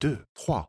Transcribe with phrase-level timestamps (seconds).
[0.00, 0.68] 2, 3.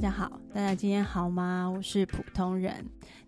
[0.00, 1.70] 大家好，大家今天好吗？
[1.70, 2.82] 我是普通人。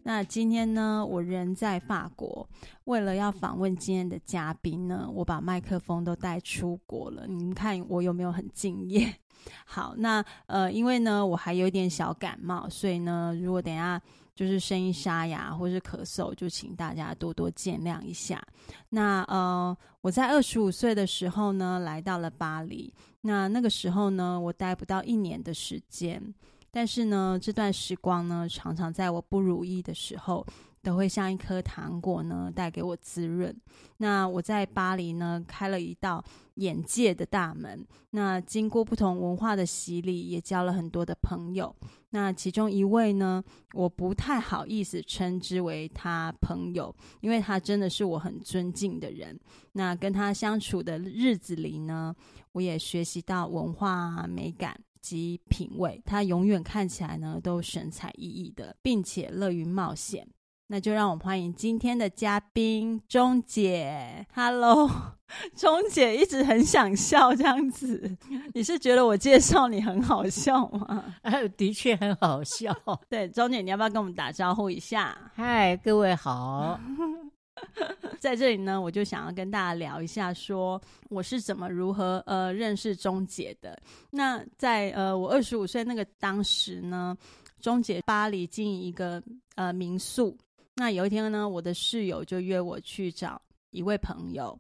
[0.04, 2.48] 那今天呢，我人在法国，
[2.84, 7.26] 为了要访问今天的嘉宾呢，我把麦克风都带出国了。
[7.26, 9.14] 你们看我有没有很敬业？
[9.66, 14.00] 好，那呃，因为呢，我还有点小感冒，所以呢，如果等下。
[14.34, 18.42] 就是声音沙哑或是咳嗽，就请大家多多见谅一下。
[18.88, 22.92] 那呃，我在二十五岁的时候呢，来到了巴黎。
[23.20, 26.34] 那那个时候呢，我待不到一年的时间，
[26.72, 30.44] 但是呢，这段时光呢，常常在我不如意的时候，
[30.82, 33.54] 都会像一颗糖果呢，带给我滋润。
[33.98, 36.24] 那我在巴黎呢，开了一道
[36.54, 37.86] 眼界的大门。
[38.10, 41.74] 那经过不同文化的洗礼，也交了很多的朋友。
[42.10, 49.38] 那其中一位呢，我不太好意思称之为他朋友，因为他真的是我很尊敬的人。
[49.72, 52.16] 那跟他相处的日子里呢，
[52.52, 56.00] 我也学习到文化美感及品味。
[56.06, 60.26] 他永远看起来呢，都神采奕奕的，并且乐于冒险。
[60.68, 64.26] 那就让我们欢迎今天的嘉宾钟姐。
[64.32, 64.88] Hello，
[65.54, 68.16] 钟姐一直很想笑这样子，
[68.54, 71.16] 你是觉得我介绍你很好笑吗？
[71.20, 72.74] 哎，的确很好笑。
[73.10, 75.30] 对，钟姐，你要不要跟我们打招呼一下？
[75.34, 76.80] 嗨，各位好。
[78.18, 83.80] 在这里呢，我就想要跟大家聊一下，说我是怎么如何呃认识钟姐的。
[84.10, 87.16] 那在呃我二十五岁那个当时呢，
[87.60, 89.22] 钟姐巴黎经营一个
[89.56, 90.36] 呃民宿。
[90.74, 94.58] 那有一天呢，我的室友就约我去找一位朋友。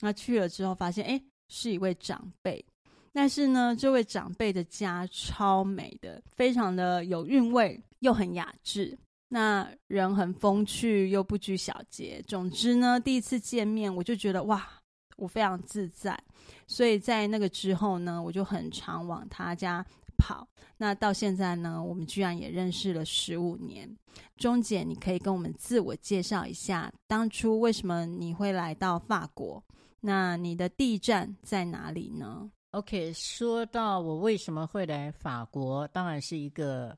[0.00, 2.64] 那去了之后，发现诶，是一位长辈。
[3.12, 8.98] 但是呢，这位长辈的家超美的，非常的有韵味，又很雅致。
[9.34, 12.22] 那人很风趣，又不拘小节。
[12.28, 14.68] 总之呢，第一次见面，我就觉得哇，
[15.16, 16.22] 我非常自在。
[16.66, 19.82] 所以在那个之后呢，我就很常往他家。
[20.18, 23.90] 跑，那到现在呢，我们居然也认识了十五年。
[24.36, 29.64] 钟姐，你可以跟我们自我介绍一下，当初为什么你会来到法国？
[30.00, 36.96] 那你的第一站在哪里呢？OK，说到我为什么会来法国，当然是一个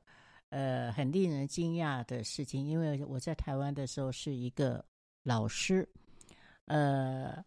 [0.49, 4.83] 呃很令人惊讶的事情，因为我在台湾的时候是一个
[5.23, 5.87] 老师，
[6.65, 7.43] 呃，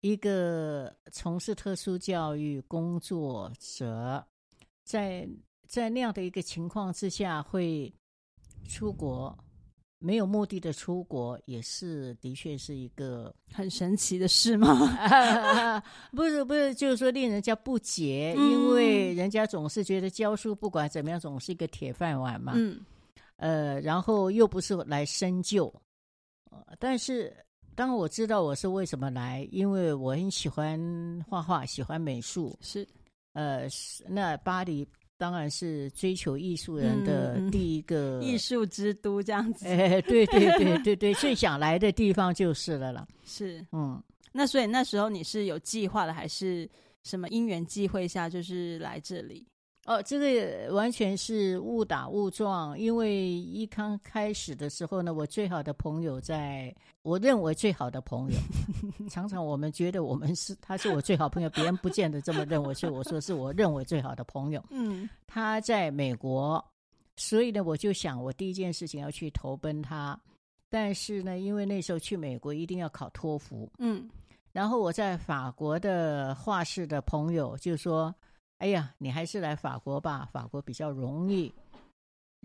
[0.00, 4.26] 一个从事特殊教育工作者。
[4.84, 5.28] 在
[5.68, 7.92] 在那样的一个情况之下，会
[8.68, 9.36] 出国，
[10.02, 14.68] 没有目的的出国，也是的确是一个 很神奇的事吗？
[16.12, 22.52] 不是不是，就是说令人家不解，嗯、因为人家总是觉得教书不管怎么样，总是一个铁饭碗嘛。
[22.56, 22.80] 嗯，
[23.36, 25.72] 呃，然后又不是来深究，
[26.78, 27.34] 但是
[27.74, 30.78] 当我知道我是为什么来，因为我很喜欢
[31.28, 32.86] 画画，喜欢美术，是。
[33.34, 33.66] 呃，
[34.06, 34.86] 那巴黎
[35.22, 39.68] 当然是追求艺术人的第一个、嗯、艺术之都，这样子。
[39.68, 43.06] 哎，对对对对对，最 想来的地方就是了啦。
[43.24, 44.02] 是，嗯，
[44.32, 46.68] 那所以那时候你是有计划的，还是
[47.04, 49.46] 什么因缘际会下就是来这里？
[49.84, 52.78] 哦，这个完全是误打误撞。
[52.78, 56.72] 因为一刚开始的时候呢，我最好的朋友在，
[57.02, 58.38] 我认为最好的朋友，
[59.10, 64.64] 常常我们觉得我们是，他是我最好朋友，别人不见得这么认为，所以我说是我认为最好的朋友。
[64.70, 66.64] 嗯，他在美国，
[67.16, 70.16] 所以呢，我就想我第一件事情要去投奔他。
[70.70, 74.08] 但是呢，因为那时候去美国一定要考托福，嗯，
[74.52, 78.14] 然后我在法国的画室的朋友就说。
[78.62, 81.52] 哎呀，你还是来法国吧，法国比较容易，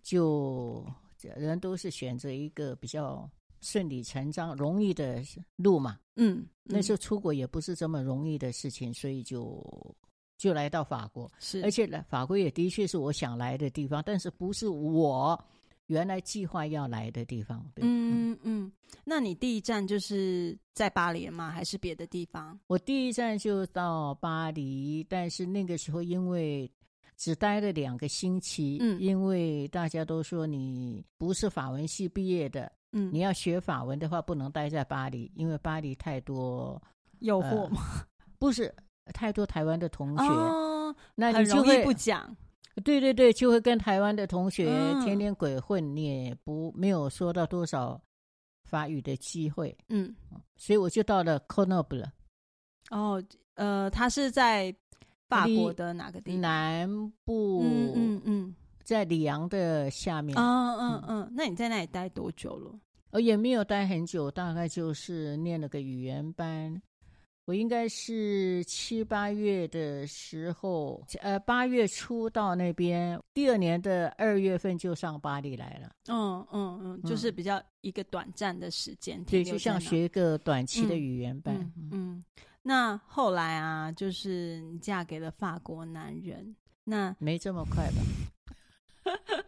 [0.01, 0.83] 就
[1.21, 3.29] 人都是选择一个比较
[3.61, 5.21] 顺理成章、容易的
[5.57, 5.99] 路嘛。
[6.15, 9.63] 嗯，那时候出国也不是这么容易的事情，所以就
[10.39, 11.31] 就来到法国。
[11.37, 15.39] 是，而且来法国也的确是我想来的地方，但是不是我。
[15.87, 17.83] 原来计划要来的地方，对。
[17.85, 18.71] 嗯嗯，
[19.03, 21.49] 那你第一站就是在巴黎吗？
[21.49, 22.57] 还是别的地方？
[22.67, 26.69] 我第一站就到巴黎，但是那个时候因为
[27.15, 36.81] 只待了两个星期，嗯，因为大家都说你不是法文系毕业的，嗯，你要学法文的话不能待在巴黎，因为巴黎太多
[37.19, 37.81] 诱惑吗？
[37.97, 38.07] 呃，
[38.37, 38.73] 不是
[39.13, 42.35] 太多台湾的同学，哦，那你就会不讲。
[42.83, 44.65] 对对对，就会跟台湾的同学
[45.03, 47.99] 天天鬼混，嗯、你也不没有说到多少
[48.65, 49.75] 法语的机会。
[49.89, 50.15] 嗯，
[50.57, 52.05] 所以我就到了 Grenoble。
[52.91, 53.23] 哦，
[53.55, 54.73] 呃，他是在
[55.27, 56.41] 法国的哪个地方？
[56.41, 57.61] 南部。
[57.63, 60.37] 嗯嗯嗯，在里昂的下面。
[60.37, 62.79] 嗯嗯嗯，那你在那里待多久了？
[63.11, 66.81] 呃，也没有待很久，大概就是念了个语言班。
[67.47, 75.89] 我应该是七八月的时候，呃，八月初到那边，第二年的二月份就上巴黎来了。
[76.09, 81.55] 嗯嗯嗯，就是比较一个短暂的时间，对，就像学一个短期的语言班。
[81.55, 82.25] 嗯，嗯，嗯，
[82.61, 86.53] 那后来啊，就是你嫁给了法国男人，
[86.83, 88.01] 那没这么快吧？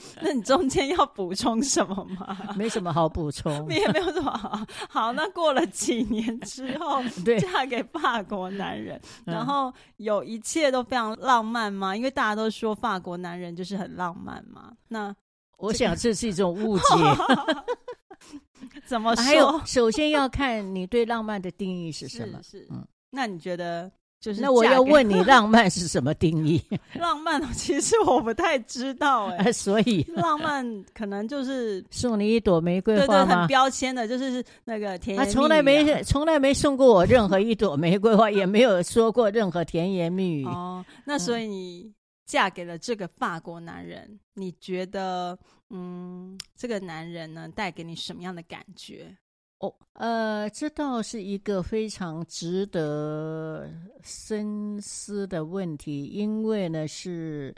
[0.20, 2.36] 那你中间要补充什么吗？
[2.56, 4.58] 没什么好补充， 你也没有什么好。
[4.88, 11.94] 好，那过了几年之后，对，嫁给法国男人，然后有一切都非常浪漫吗？
[11.96, 14.72] 因为大家都说法国男人就是很浪漫嘛。
[14.88, 15.14] 那
[15.58, 16.84] 我想这是一种误解。
[18.86, 19.22] 怎么说？
[19.24, 22.40] 还有，首先要看你对浪漫的定义是什么？
[22.42, 23.90] 是，是，嗯，那你觉得？
[24.22, 26.62] 就是那我要问你，浪漫是什么定义？
[26.94, 30.64] 浪漫其实我不太知道 哎、欸，所以 浪漫
[30.94, 33.24] 可能就是送你一朵玫瑰花吗？
[33.24, 35.34] 对对，很标签的，就是那个甜言蜜语。
[35.34, 40.44] 他从来没从来没送过我任何一朵玫瑰花，也没有说过任何甜言蜜语。
[40.46, 41.92] 哦，那所以你
[42.24, 45.36] 嫁给了这个法国男人，你觉得
[45.70, 49.16] 嗯，这个男人呢带给你什么样的感觉？
[49.62, 53.70] 哦，呃，这倒是一个非常值得
[54.02, 57.54] 深思的问题，因为呢是，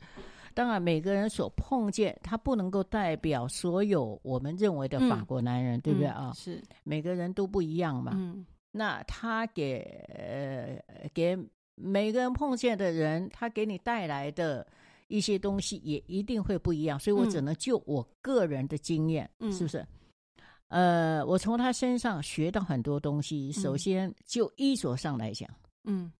[0.53, 6.31] 当然每个人所碰见，他不能够代表所有我们认为的法国男人，嗯、对不对啊？
[6.37, 8.13] 是，每个人都不一样嘛。
[8.15, 9.81] 嗯，那他给
[10.15, 11.39] 呃给
[11.75, 14.67] 每个人碰见的人，他给你带来的
[15.09, 19.87] 一些东西也一定会不一样，所以我只能就我个人的经验，嗯、是不是？
[20.75, 23.53] 呃，我从他身上学到很多东西。
[23.53, 25.49] 首先，就衣着上来讲，
[25.85, 26.11] 嗯，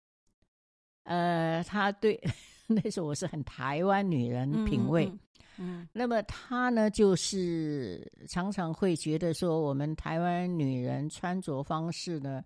[1.03, 2.17] 呃，他对
[2.65, 5.11] 那时候我是很台湾女人品味，
[5.57, 12.41] 嗯，那么他呢，就是常常会觉得说，我们台湾女人穿着方式呢，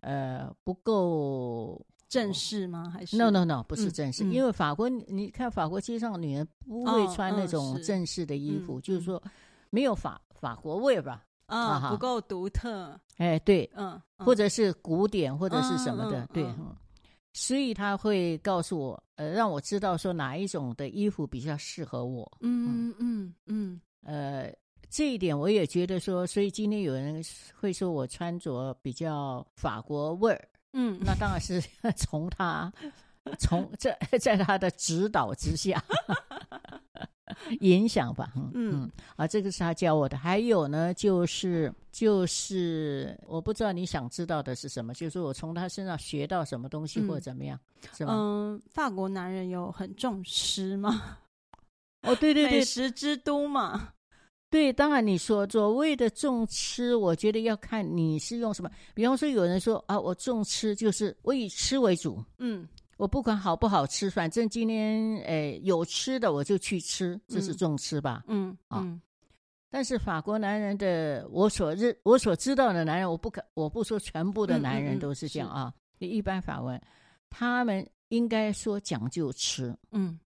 [0.00, 2.90] 呃，不够正式吗？
[2.90, 9.22] 还是？No No No，不是正式，嗯嗯，因为法国，你看法国街上女人不会穿那种正式的衣服，就是说
[9.70, 11.24] 没有法法国味吧。
[11.46, 16.74] 啊、哦，不够独特，哎，对，嗯，或者是古典，或者是什么的，嗯、对、嗯，
[17.32, 22.94] 所以他会告诉我，呃，让我知道说哪一种的衣服比较适合我，嗯。
[22.98, 24.52] 嗯嗯，呃，
[24.88, 27.22] 这一点我也觉得说，所以今天有人
[27.58, 31.60] 会说我穿着比较法国味儿，嗯，那当然是
[31.96, 32.72] 从他
[33.38, 35.82] 从在在他的指导之下。
[37.60, 40.16] 影响吧，嗯嗯啊，这个是他教我的。
[40.16, 48.14] 还有呢，就是就是，我不知道你想知道的是什么，就是我从他身上学到什么东西或者怎么样，嗯、是吗？
[48.16, 51.18] 嗯，法国男人有很重吃吗？
[52.02, 53.90] 哦，对对对，美食之都嘛。
[54.50, 58.70] 对，当然你说所谓的重吃，我觉得要看你是用什么。
[58.94, 62.66] 比方说，有人说啊，我重吃就是我以吃为主，嗯。
[62.96, 68.24] 我不管好不好吃，反正今天诶有吃的我就去吃，这是重吃吧？
[68.28, 69.00] 嗯啊、嗯。
[69.68, 75.74] 但是法国男人的，我所认我所知道的男人，我不可我不说全部的男人都是这样啊。
[75.98, 76.80] 一般法文，
[77.28, 80.18] 他们应该说讲究吃，嗯，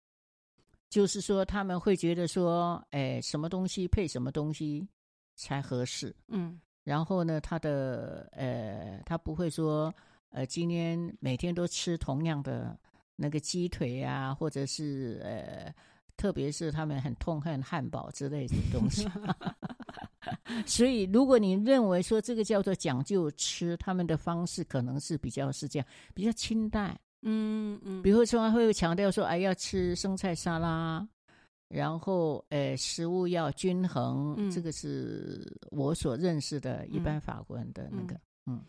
[0.89, 4.87] 就是说他们会觉得说，诶什么东西配什么东西
[5.35, 6.61] 才合适，嗯。
[6.85, 9.93] 然后呢，他的呃，他不会说。
[10.31, 12.79] 呃，今天每天都吃同样的
[13.17, 15.75] 那个鸡腿啊，或者是呃，
[16.17, 19.09] 特别是他们很痛恨汉堡之类的东西。
[20.67, 26.99] 所以，如果你认为说这个叫做讲究吃，他们的方式可能是比较是这样，比较清淡。
[27.23, 31.07] 嗯嗯，比如说会强调说，哎，要吃生菜沙拉，
[31.69, 34.35] 然后呃，食物要均衡。
[34.39, 38.21] 嗯，这个是我所认识的一般法国人的那个，嗯。
[38.47, 38.65] 嗯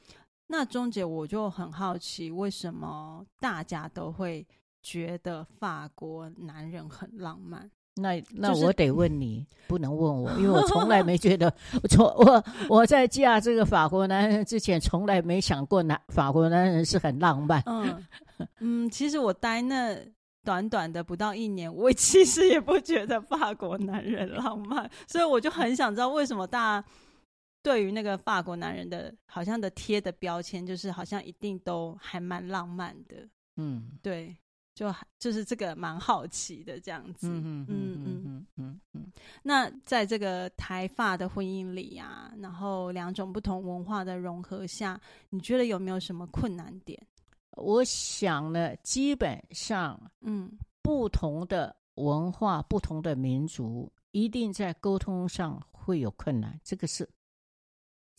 [0.51, 4.46] 那钟姐，我就很好奇，为什么大家都会
[4.81, 7.72] 觉得法国男人很浪漫？
[7.96, 11.50] 那那我得问你，不能问我，因为我从来没觉得，
[11.89, 17.63] 从我我在嫁这个法国男人之前，从来没想过男法国男人是很浪漫。
[17.65, 18.03] 嗯
[18.60, 19.98] 嗯，其实我待那
[20.43, 26.88] 短短的不到一年，我其实也不觉得法国男人浪漫，所以我就很想知道为什么大家。
[27.63, 33.27] 对于那个法国男人的，好像的贴的标签，就是好像一定都还蛮浪漫的。
[33.58, 34.36] 嗯，对。
[34.74, 37.27] 就就是这个蛮好奇的这样子。
[37.27, 39.12] 嗯嗯嗯嗯嗯嗯。
[39.44, 45.00] 那在这个台法的婚姻里啊，然后两种不同文化的融合下，
[45.30, 46.98] 你觉得有没有什么困难点？
[47.58, 50.50] 我想呢，基本上，嗯，
[50.82, 57.08] 不同的文化、不同的民族，一定在沟通上会有困难，这个是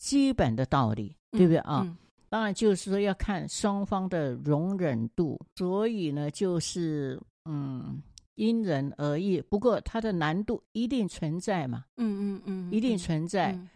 [0.03, 1.81] 基本的道理，嗯、对不对啊？
[1.85, 1.95] 嗯、
[2.27, 8.03] 当然，就是说要看双方的容忍度，所以呢，就是嗯，
[8.35, 9.39] 因人而异。
[9.39, 13.69] 不过，它的难度一定存在嘛，嗯嗯嗯，一定存在，嗯。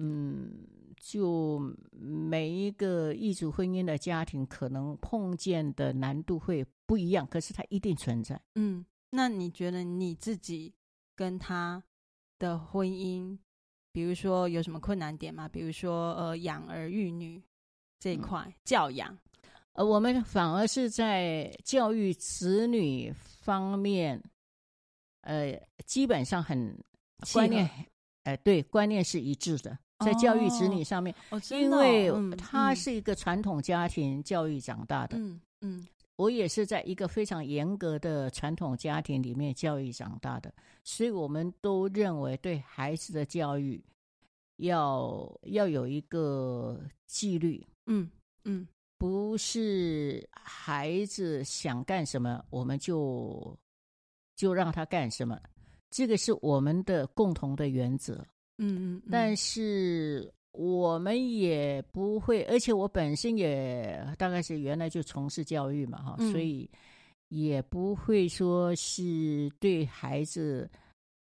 [0.00, 0.52] 嗯
[1.00, 1.60] 就
[1.92, 8.40] 每一个异族婚姻的家庭，可能碰见的难度会不一样，可是它一定存在。
[8.54, 10.72] 嗯，那你觉得你自己
[11.16, 11.82] 跟他
[12.38, 13.38] 的婚姻，
[13.98, 15.48] 比如说有什么困难点吗？
[15.48, 17.42] 比如说呃，养儿育女
[17.98, 19.18] 这一块、嗯、教养，
[19.72, 23.12] 呃，我们反而是在教育子女
[23.42, 24.22] 方面，
[25.22, 26.78] 呃，基本上很
[27.32, 27.68] 观念，
[28.22, 29.76] 哎对，观念是一致的。
[30.04, 35.84] 在教育子女上面，哦哦、因为他是一个传统家庭教育长大的，嗯嗯，
[36.18, 43.80] 我也是在一个非常严格的传统家庭里面教育长大的，所以我们都认为对孩子的教育
[44.56, 48.10] 要要有一个纪律，嗯
[48.42, 48.66] 嗯，
[48.98, 53.56] 不是孩子想干什么我们就
[54.34, 55.40] 就让他干什么，
[55.88, 58.14] 这个是我们的共同的原则。
[58.60, 66.68] 嗯嗯，但是我们也不会，而且我本身也大概是原来就从事教育嘛，哈、嗯，所以
[67.28, 70.68] 也不会说是对孩子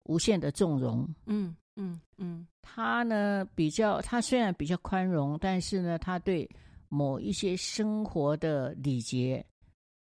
[0.03, 1.07] 无限的纵容。
[1.25, 6.49] 嗯嗯嗯，他呢比较，他虽然比较宽容，但是呢，他对
[6.87, 9.45] 某一些生活的礼节，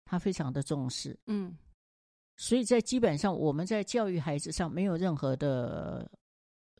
[0.05, 1.19] 他非常的重视。
[1.27, 1.57] 嗯，
[2.37, 6.11] 所以在基本上我们在教育孩子上没有任何的。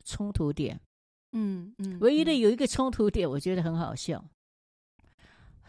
[0.07, 0.79] 冲突点，
[1.37, 4.23] 嗯嗯，唯一的有一个冲突点，我觉得很好笑，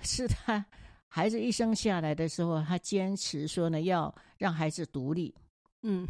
[0.00, 0.64] 是他
[1.08, 5.34] 孩子一生下来的时候，他坚持说呢，要让孩子独立，
[5.82, 6.06] 嗯，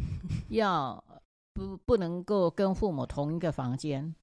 [0.49, 1.03] 要
[1.53, 4.13] 不不能够跟父母同一个房间。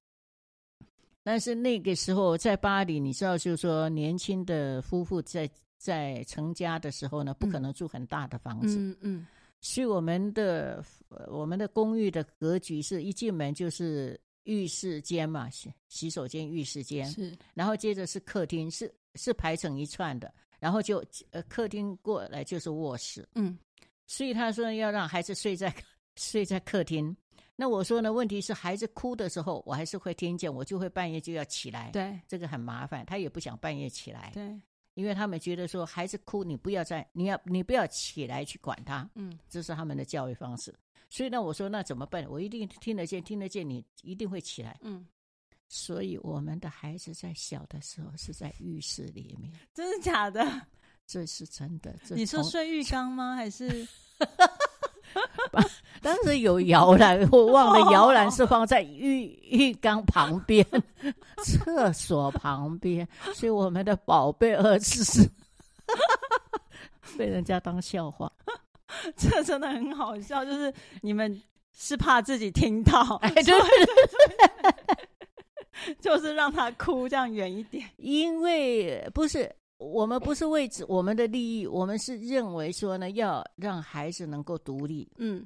[1.21, 9.27] 但是那个时候在巴黎，你知道，就是说年轻的夫妇在在成家的时候呢，不可能住很大的房子，嗯嗯。
[9.59, 10.85] 所以我们的
[11.27, 23.55] 我们的公寓的格局是一进门就是浴室间嘛，洗洗手间、浴室间，是，然后接着是客厅，是是排成一串的，然后就呃客厅过来就是卧室，嗯，
[24.07, 25.71] 所以他说要让孩子睡在
[26.15, 27.15] 睡在客厅，
[27.55, 34.59] 那我说呢，问题是孩子哭的时候，我还是会听见，我就会半夜就要起来，对，这个很麻烦，他也不想半夜起来，对。
[34.95, 40.73] 因为他们觉得说孩子哭，你不要再，你要你不要起来去管他，嗯，这是他们的教育方式。
[41.09, 42.25] 所以呢，我说那怎么办？
[42.29, 45.05] 我一定听得见，听得见，你一定会起来，嗯。
[45.67, 50.61] 所以我们的孩子在小的时候是在浴室里面，真的假的？
[51.07, 51.95] 这是真的。
[52.09, 53.35] 你说睡浴缸吗？
[53.35, 53.87] 还是？
[56.01, 60.65] 当时有摇篮，我忘了摇篮是放在浴浴缸旁边，
[61.43, 65.27] 厕所旁边，所以我们的宝贝儿子是
[67.17, 68.31] 被人家当笑话，
[69.17, 70.43] 这真的很好笑。
[70.45, 71.41] 就是你们
[71.73, 73.53] 是怕自己听到，哎，对 对
[75.85, 85.45] 对， 就是让他哭这样远一点，因为不是我们不是为我们的利益，我们是认为说呢，要让孩子能够独立，嗯。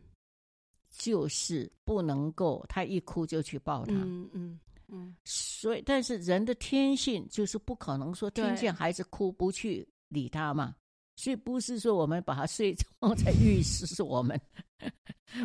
[0.92, 10.76] 就是不能够，他一哭就去抱他，嗯嗯嗯，所以但是人的天性就是不可能说听见孩子哭不去理他嘛，
[11.20, 14.40] 所以不是说我们把它睡放 在浴室，是我们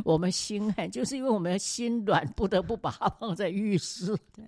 [0.04, 4.44] 我们心狠，就是因为我们心软，不得不把它放在浴室，对。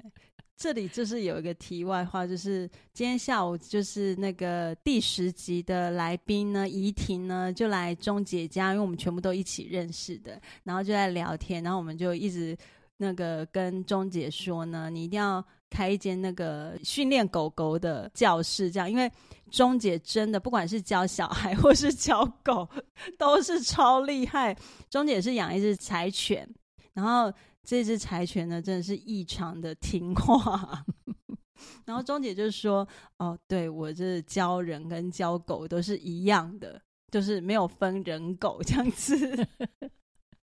[0.56, 12.56] 这里就是有一个题外话，就是今天下午就是那个第十集的来宾呢，怡婷呢就来钟姐家，因为我们全部都一起认识的，然后就在聊天，然后我们就一直
[12.96, 19.10] 那个跟钟姐说呢，你一定要开一间那个训练狗狗的教室，这样，因为
[19.50, 22.68] 钟姐真的不管是教小孩或是教狗，
[23.18, 24.56] 都是超厉害。
[24.88, 26.48] 钟姐是养一只柴犬，
[26.94, 27.32] 然后。
[27.68, 30.84] 这只柴犬呢，真的是异常的听话。
[31.84, 32.86] 然后钟姐就说
[33.18, 36.80] ：“哦，对，我这教人跟教狗都是一样的，
[37.10, 39.18] 就是没有分人狗这样子。”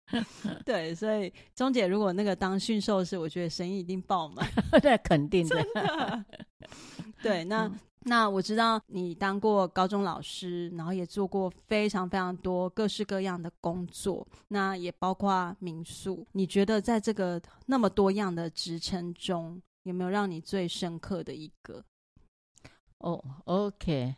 [0.65, 4.47] 对，所以钟姐如果那个当驯兽师，我觉得生意一定爆满。
[4.83, 6.25] 那肯定的。
[7.21, 7.71] 对，那
[8.01, 16.25] 那我知道你当过高中老师，然后也做过非常非常多各式各样的工作，那也包括民宿。
[16.33, 21.83] 你觉得在这个那么多样的职称中，有没有让你最深刻的一个？
[22.99, 24.15] 哦，OK，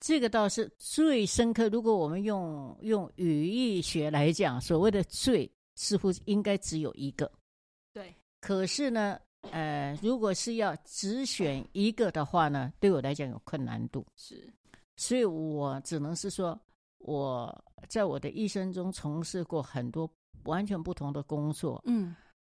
[0.00, 1.68] 这个倒是最深刻。
[1.68, 7.30] 如果我们用用语义学来讲，所谓的“最”似乎应该只有一个。
[7.92, 8.14] 对。
[8.40, 9.20] 可是呢？
[9.52, 14.06] 呃，如果是要只选一个的话呢，对我来讲有困难度。
[14.14, 14.52] 是，
[14.98, 16.60] 所以我只能是说，
[16.98, 20.06] 我在我的一生中从事过很多
[20.44, 21.82] 完全不同的工作。
[21.86, 22.14] 嗯，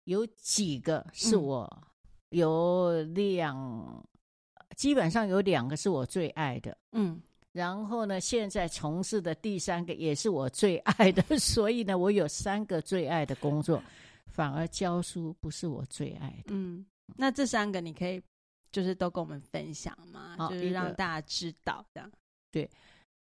[0.06, 1.70] 有几个是我、
[2.32, 4.04] 嗯、有两，
[4.76, 6.76] 基本上有两个是我最爱的。
[6.94, 7.22] 嗯，
[7.54, 13.82] 然后呢，现在从事的第三个也是我最爱的， 所以呢，我有三个最爱的工作。
[14.28, 16.54] 反而教书不是我最爱的。
[16.54, 16.86] 嗯，
[17.18, 18.22] 那这三个你可以
[18.72, 20.38] 就是都跟我们分享吗？
[20.40, 22.10] 哦、就是让大家知道这样。
[22.50, 22.70] 对，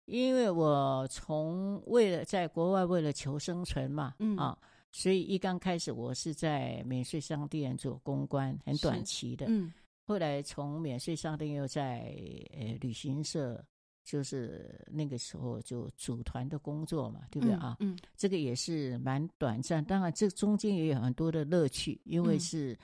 [0.04, 4.58] 因为我从为了在国外为了求生存嘛，嗯啊，
[4.92, 9.46] 所以一刚开始我是在免税商店做公关，很短期的。
[9.48, 9.72] 嗯，
[10.06, 12.14] 后来从免税商店又在
[12.52, 13.64] 呃旅行社。
[14.10, 17.78] 就是那个时候就组团的工作嘛，对不对啊？
[17.80, 19.86] 嗯，这个也是蛮短暂。
[19.86, 22.76] 当然，这中间也有很多的乐趣，因为是、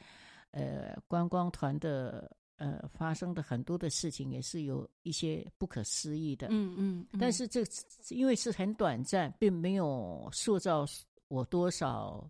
[0.51, 6.50] 嗯、呃观光团的呃发生的很多的事情，也是有一些不可思议的。
[6.51, 7.08] 嗯嗯。
[7.20, 7.63] 但是这
[8.10, 10.86] 因为是很短暂，并没有塑造
[11.27, 12.29] 我多少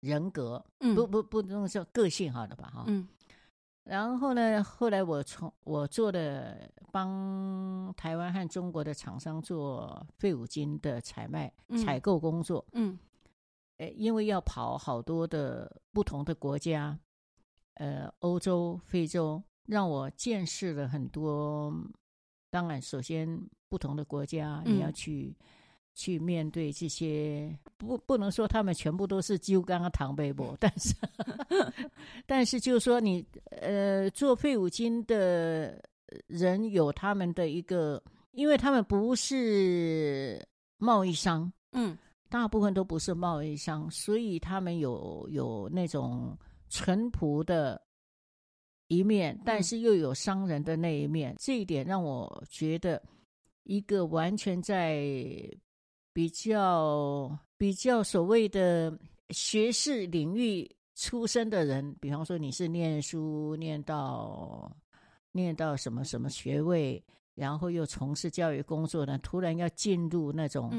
[0.00, 0.62] 人格。
[0.80, 2.70] 嗯，不不不能叫个性好了吧？
[2.74, 2.84] 哈。
[2.88, 3.08] 嗯。
[3.84, 12.64] 然后呢，后来我从我做的帮台湾和中国的厂商做废五金的采卖、嗯、采购工作。
[12.72, 12.98] 嗯，
[13.76, 16.98] 呃，因为要跑好多的不同的国家，
[17.74, 21.72] 呃，欧洲、非洲，让我见识了很多。
[22.50, 25.36] 当然，首先不同的国家你要去。
[25.38, 25.46] 嗯
[25.94, 30.92] 去面对这些，不不能说他们全部都是鸡刚刚唐贝博，但是
[32.26, 33.24] 但是就是说你
[33.62, 35.80] 呃做废五金的
[36.26, 40.44] 人有他们的一个，因为他们不是
[40.78, 41.96] 贸易商，嗯，
[42.28, 46.36] 大部分都不是贸易商，所以他们有有那种
[46.70, 47.80] 淳朴的
[48.88, 53.00] 一面，但是又有商人的那一面，嗯，这一点让我觉得
[53.62, 55.00] 一个完全在。
[56.14, 58.96] 比较比较所谓的
[59.30, 64.70] 学士领域出身的人，比方说你是念书念到
[65.32, 67.02] 念到什么什么学位，
[67.34, 70.72] 然后又从事教育工作呢，突然要进入那种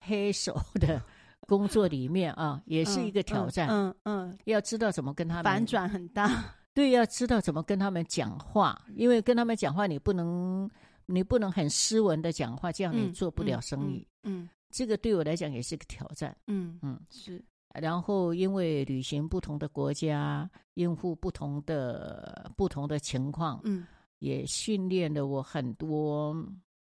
[0.00, 1.00] 黑手的
[1.46, 3.68] 工作里面啊， 也是一个挑战。
[3.68, 6.52] 嗯嗯，要知道怎么跟他们反转很大。
[6.74, 10.68] 对，要知道怎么跟他们讲话，因为跟他们讲话你不能
[11.06, 14.04] 你不能很斯文的讲话，这样你做不了生意。
[14.24, 14.42] 嗯。
[14.42, 17.40] 嗯嗯这个对我来讲也是个挑战，嗯嗯是。
[17.80, 23.86] 然后因为旅行不同的国家，应付不同的不同的情况，嗯，
[24.18, 26.34] 也训练了我很多，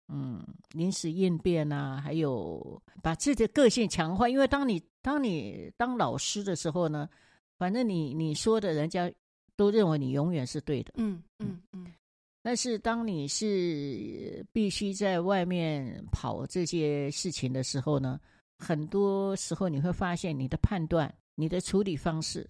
[0.07, 4.29] 嗯，临时应变啊，还有把自己的个性强化。
[4.29, 7.09] 因为当你当你当老师的时候呢，
[7.57, 9.11] 反正你你说的，人家
[9.57, 11.83] 都认为你永远是对的，嗯嗯嗯。
[11.85, 11.93] 嗯
[12.43, 18.19] 但是，当你是必须在外面跑这些事情的时候呢，
[18.57, 22.49] 很多时候你会发现你的判断、你的处理方式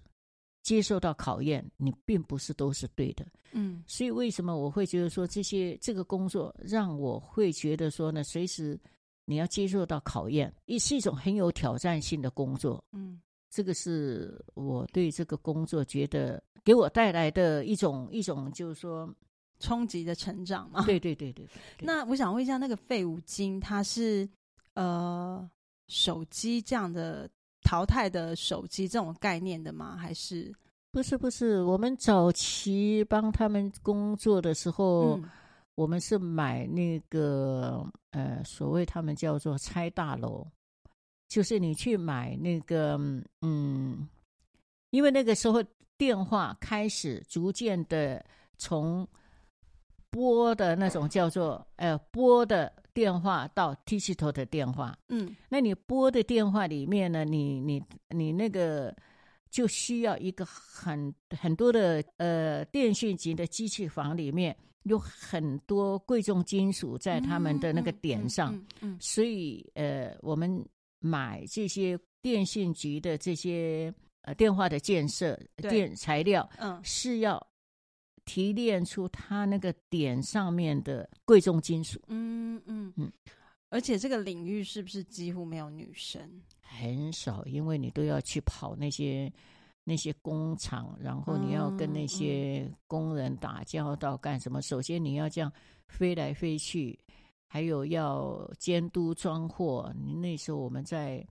[0.64, 3.28] 接受到考验，你并不是都是对的。
[3.52, 8.80] 嗯，所以为什么我会觉得说这些这个工作让我会觉得说呢，随时
[9.26, 12.82] 你要接受到考验，也是一种很有挑战性的工作。
[12.94, 19.14] 嗯，这个是我对这个工作觉得给我带来的一种一种，就是说。
[19.62, 20.84] 冲击的成长嘛？
[20.86, 21.46] 对对对对，
[21.78, 21.86] 对。
[21.86, 24.28] 那我想问一下，那个废五金，它是
[24.74, 25.50] 呃
[25.88, 27.30] 手机这样的
[27.62, 29.96] 淘汰的手机这种概念的吗？
[29.96, 30.54] 还是
[30.92, 31.62] 不是不是？
[31.62, 35.30] 我们早期帮他们工作的时候，嗯、
[35.76, 40.46] 我们是买那个呃所谓他们叫做拆大楼，
[41.30, 43.00] 就是你去买那个
[43.42, 44.10] 嗯，
[44.90, 45.64] 因为那个时候
[45.98, 48.26] 电话开始逐渐的
[48.58, 49.08] 从。
[50.12, 58.94] 拨的那种叫做呃拨的电话到 digital 的电话，嗯，那你拨的电话里面呢，你你你那个
[59.50, 70.64] 就需要一个很很多的呃电讯级的机器房里面有很多贵重金属在他们的那个点上，嗯，嗯，嗯，嗯，所以呃我们
[71.00, 73.94] 买这些电信局的这些
[74.24, 77.42] 呃电话的建设电材料，嗯，是要。
[78.32, 82.00] 提炼出它那个点上面的贵重金属。
[82.08, 83.12] 嗯嗯嗯，
[83.68, 86.42] 而且这个领域是不是几乎没有女生？
[86.62, 89.30] 很少，因为你都要去跑那些
[89.84, 94.60] 那些工厂，然后你要跟那些工人打交道干什么？
[94.60, 95.52] 嗯嗯、首先你要这样
[95.90, 96.98] 飞来飞去，
[97.48, 99.94] 还有要监督装货。
[100.22, 101.22] 那时候我们在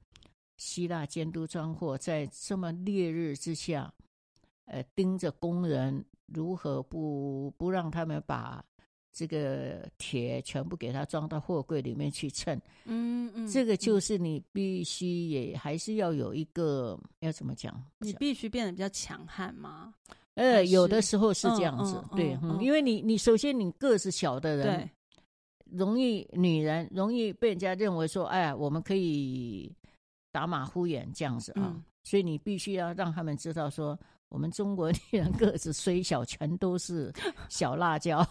[0.58, 3.90] 希腊监督装货，在这么烈日之下，
[4.70, 8.64] 呃，盯着工人如何不不让他们把。
[9.12, 17.74] 这个铁全部给它装到货柜里面去称，嗯嗯，这个就是你必须也还是要有一个要怎么讲？
[17.98, 19.92] 你必须变得比较强悍吗？
[20.34, 24.90] 呃，有的时候是这样子，对，因为你你首先你个子小的人，对，
[25.76, 29.74] 容易女人容易被人家认为说，哎，我们可以
[30.30, 33.98] 打马虎眼这样子啊，所以你必须要让他们知道说，
[34.30, 37.12] 我们中国女人个子虽小，全都是
[37.48, 38.26] 小辣椒。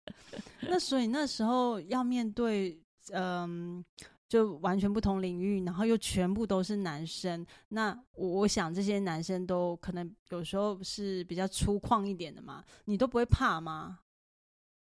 [0.60, 2.78] 那所以那时候要面对，
[3.12, 3.84] 嗯，
[4.28, 7.44] 就完全不同领域，然后又全部都是男生。
[7.68, 14.00] 那我我想这些男生都可能有时候是比较粗犷一点的嘛，你都不会怕吗？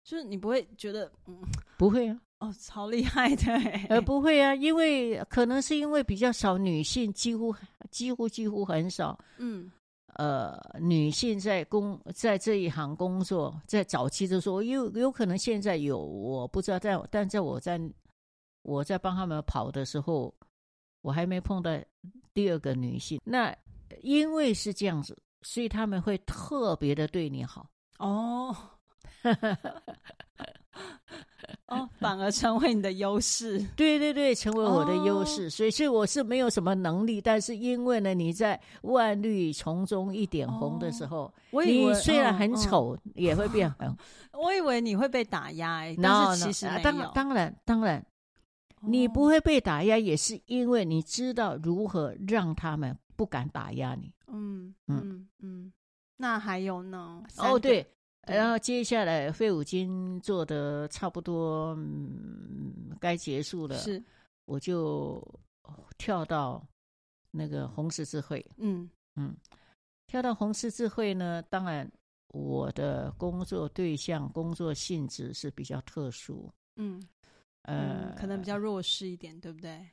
[0.03, 1.39] 就是你不会觉得，嗯，
[1.77, 3.53] 不会啊，哦，超厉害的，
[3.89, 7.53] 呃，不会啊，因为可能是因为比较少女性，几乎
[7.91, 9.71] 几乎几乎很少，嗯。
[10.15, 16.79] 呃，女性在工在这一行工作，在早期的时候，有有可能现在有，我不知道。
[16.79, 17.79] 但但在我在
[18.63, 20.33] 我在帮他们跑的时候，
[21.01, 21.71] 我还没碰到
[22.33, 23.19] 第二个女性。
[23.23, 23.55] 那
[24.01, 27.69] 因为是这样子，所以他们会特别的对你好
[27.99, 28.55] 哦。
[31.67, 33.59] 哦，反而成为你的优势。
[33.75, 35.47] 对对对，成为我的优势。
[35.47, 43.95] 哦、所以，所以我是没有什么能力，但是因为呢，你在万绿丛中一点红的时候，哦、你虽然很丑，哦、也会变红。
[44.33, 46.67] 我以为你会被打压，哎，但是其实。
[46.83, 48.05] 当当然当然，
[48.81, 54.13] 你不会被打压，也是因为你知道如何让他们不敢打压你。
[54.27, 55.71] 嗯嗯嗯，
[56.17, 57.23] 那还有呢？
[57.37, 57.85] 哦，对。
[58.27, 64.01] 然后接下来废五金做的差不多，嗯，该结束了，是，
[64.45, 65.21] 我就
[65.97, 66.65] 跳到
[67.31, 68.89] 那个红十字会，嗯。
[69.15, 69.35] 嗯，
[70.07, 71.91] 跳到红十字会呢，当然
[72.29, 77.01] 我的工作对象、工作性质是比较特殊，嗯，
[77.63, 79.85] 呃，可能比较弱势一点，对不对？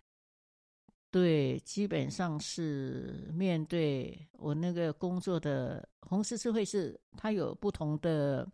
[1.10, 8.46] 对，基本上是面对我那个工作的红十字会是它有不同的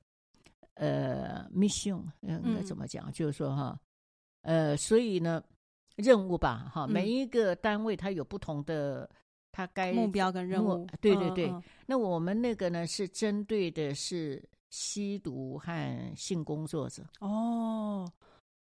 [0.74, 3.10] 呃 mission，应该怎么讲？
[3.10, 3.76] 嗯、就是说哈，
[4.42, 5.42] 呃，所以呢，
[5.96, 9.10] 任务吧，哈，每一个单位它有不同的
[9.50, 10.86] 它该目标跟任务。
[11.00, 14.40] 对对对，嗯嗯、那我们那个呢是针对的是
[14.70, 17.04] 吸毒和性工作者。
[17.18, 18.08] 哦，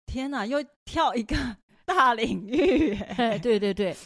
[0.04, 1.36] 天哪，又跳一个。
[1.88, 2.94] 大领域，
[3.42, 3.96] 对对对，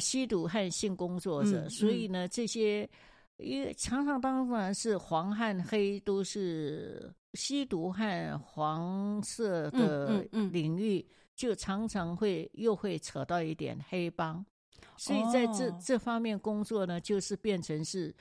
[0.00, 2.88] 吸毒和性工作者，嗯、所以呢，这些
[3.36, 14.44] 因为常常当然是黄和黑都是吸毒和黄色的领域，就常常会又会扯到一点黑帮，
[14.96, 18.12] 所以在这这方面工作呢，就是变成是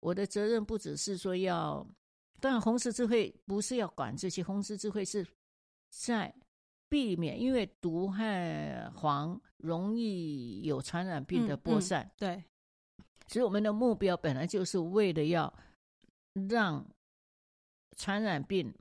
[0.00, 1.86] 我的责任，不只是说要，
[2.40, 5.24] 当然红十字会不是要管这些，红十字会是
[5.88, 6.34] 在。
[6.94, 12.04] 避免，因为毒和黄容易有传染病的播散。
[12.04, 12.44] 嗯嗯、对，
[13.26, 15.52] 所以我们的目标本来就是为了要
[16.48, 16.86] 让
[17.96, 18.72] 传染病，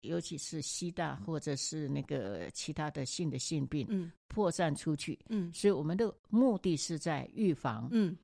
[0.00, 5.18] 尤其是西大或者是那个其他的性的性病，嗯，扩散出去。
[5.28, 7.90] 嗯，所以我们的目的是在预防。
[7.92, 8.16] 嗯，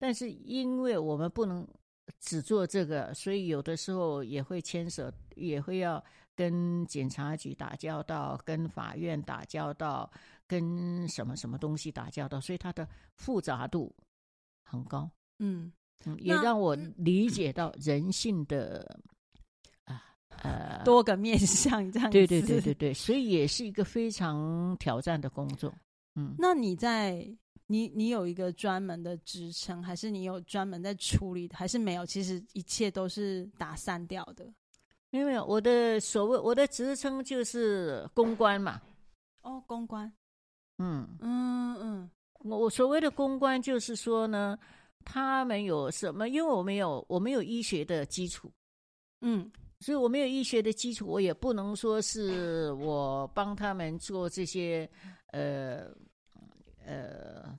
[0.00, 1.64] 但是因为我们不能
[2.18, 6.04] 只做这个，所以有的时候也会牵涉，也会要。
[6.36, 10.10] 跟警察局打交道，跟法院打交道，
[10.46, 13.94] 跟什么什么东西打交道，所以它的复杂度
[14.62, 15.08] 很高。
[15.38, 15.72] 嗯，
[16.18, 18.98] 也让我理解到人性的
[19.84, 20.02] 啊
[20.42, 22.12] 呃多个面向这样子。
[22.12, 25.72] 对对对对对，所以也是一个非常挑战的工作。
[26.14, 27.26] 嗯，那你在
[27.66, 32.04] 你你有一个专门的职称，还是你有专门在处理，还是没有？
[32.04, 34.52] 其实一切都是打散掉的。
[35.14, 38.82] 没有没有，我的所谓我的职称就是公关嘛。
[39.42, 40.12] 哦，公关。
[40.78, 44.58] 嗯嗯嗯，我我所谓的公关就是说呢，
[45.04, 46.28] 他们有什么？
[46.28, 48.50] 因为我没有我没有医学的基础，
[49.20, 49.48] 嗯，
[49.78, 54.90] 所以我没有医学的基础，我也不能说是我帮他们做这些
[55.28, 55.86] 呃
[56.84, 57.56] 呃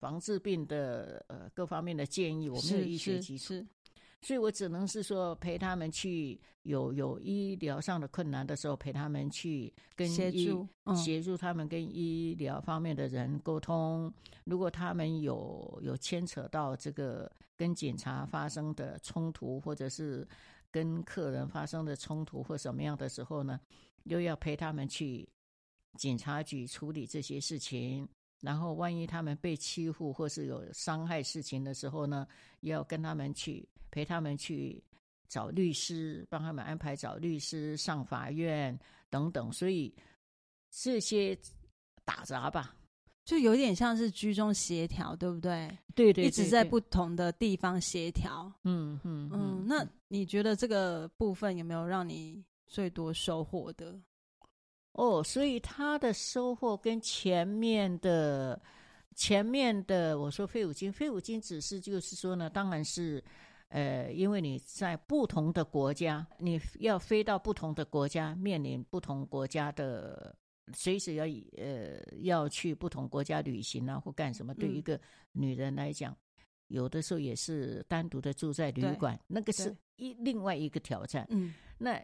[0.00, 2.48] 防治病的呃各方面的建议。
[2.48, 3.52] 我没有医学基础。
[4.22, 14.12] 所以我只能是说陪他们去有有医疗上的困难的时候，陪他们去跟医协助、嗯、协助他们跟医疗方面的人沟通。
[14.44, 20.26] 如果他们有有牵扯到这个跟警察发生的冲突，或者是
[20.72, 23.60] 跟客人发生的冲突或什么样的时候呢，
[24.04, 25.28] 又要陪他们去
[25.98, 28.08] 警察局处理这些事情。
[28.40, 32.26] 然后，万一他们被欺负或是有伤害事情的时候呢，
[32.60, 34.82] 要跟他们去陪他们去
[35.28, 39.50] 找律师，帮他们安排找律师上法院等等。
[39.50, 39.92] 所以
[40.70, 41.36] 这些
[42.04, 42.76] 打杂吧，
[43.24, 45.66] 就有点像是居中协调，对不对？
[45.94, 48.52] 对对，对对，一直在不同的地方协调。
[48.64, 49.64] 嗯嗯嗯。
[49.66, 53.98] 那你觉得这个部分有没有让你最多收获的？
[54.96, 58.58] 哦，所以他的收获跟前面的、
[59.14, 63.22] 前面的，我说废五金，废五金只是就是说呢，当然是，
[63.68, 70.34] 呃，因为你在不同的国家，你要飞到不同的国家，面临不同国家的，
[70.72, 71.26] 随时要
[71.58, 74.98] 呃要去不同国家旅行啊，或干什么，对一个
[75.32, 76.16] 女人来讲，嗯、
[76.68, 81.26] 有的时候也是单独的住在旅馆，那个是一另外一个挑战。
[81.28, 82.02] 嗯，那。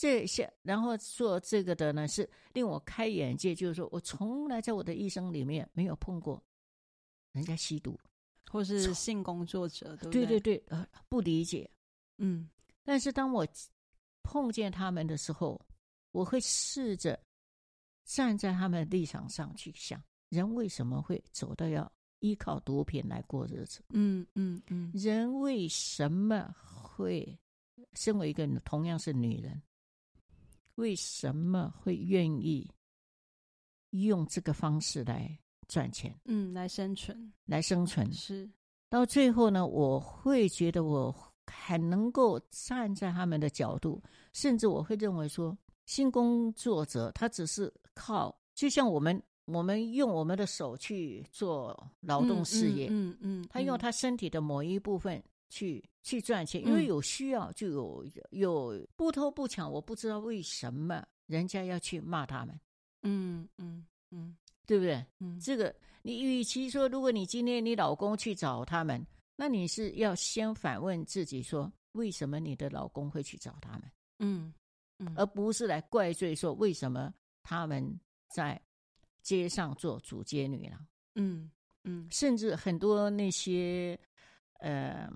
[0.00, 3.54] 这些，然后做这个的呢，是令我开眼界。
[3.54, 6.42] 就是说我从来在我的一生里面没有碰过
[7.32, 8.00] 人家吸毒，
[8.50, 10.40] 或是性工作者，对对？
[10.40, 11.70] 对呃，不理解。
[12.16, 12.48] 嗯，
[12.82, 13.46] 但是当我
[14.22, 15.60] 碰见他们的时候，
[16.12, 17.22] 我会试着
[18.04, 23.84] 站在他们的立场上去想：人为什么会走到要依靠毒品来过日子？
[23.90, 27.38] 嗯嗯嗯，人为什么会？
[27.94, 29.62] 身为一个同样是女人，
[30.76, 32.68] 为什么会愿意
[33.90, 36.18] 用这个方式来赚钱？
[36.24, 38.12] 嗯，来生存，来生存。
[38.12, 38.50] 是
[38.88, 41.14] 到最后呢，我会觉得我
[41.46, 45.56] 很能够站在他们的角度，甚至我会认为说，
[45.86, 55.22] 性工作者他只是靠，就像我们，我们用我们的手去做劳动事业，嗯嗯，嗯，嗯，他用他身体的某一部分。
[55.54, 62.60] 去去赚钱，因为有需要就有有不偷不抢，我不知道为什么人家要去骂他们，
[63.02, 64.36] 嗯嗯嗯，
[64.66, 65.06] 对不对？
[65.20, 73.82] 嗯，这个你与其说，如果你今天你老公去找他们，那你是要先反问自己说，为什么你的老公会去找他们？
[74.18, 74.52] 嗯
[74.98, 77.14] 嗯，而不是来怪罪说为什么
[77.44, 77.88] 他们
[78.28, 78.60] 在
[79.22, 81.48] 街上做主街女郎，嗯
[81.84, 83.96] 嗯，甚至很多那些。
[84.64, 85.06] 呃，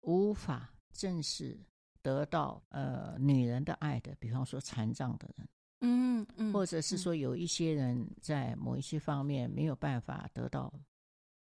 [0.00, 1.54] 无法正式
[2.00, 5.48] 得到呃女人的爱的，比方说残障的人，
[5.80, 10.72] 嗯嗯，或者是说有一些人在某一些方面没有办法得到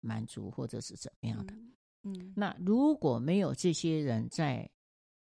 [0.01, 4.69] 满足，或者是怎么样的，嗯，嗯，那如果没有这些人在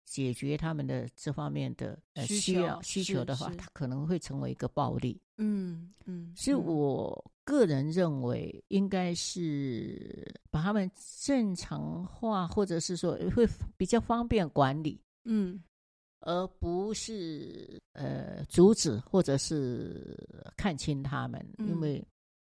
[0.05, 7.31] 解决他们的这方面的呃需要需求的话，它可能会成为一个暴力，嗯嗯，所以我。
[7.47, 10.89] 个人认为，应该是把他们
[11.21, 15.63] 正常化，或者是说会比较方便管理，嗯，
[16.21, 20.17] 而不是呃阻止或者是
[20.57, 22.03] 看清他们，嗯、因为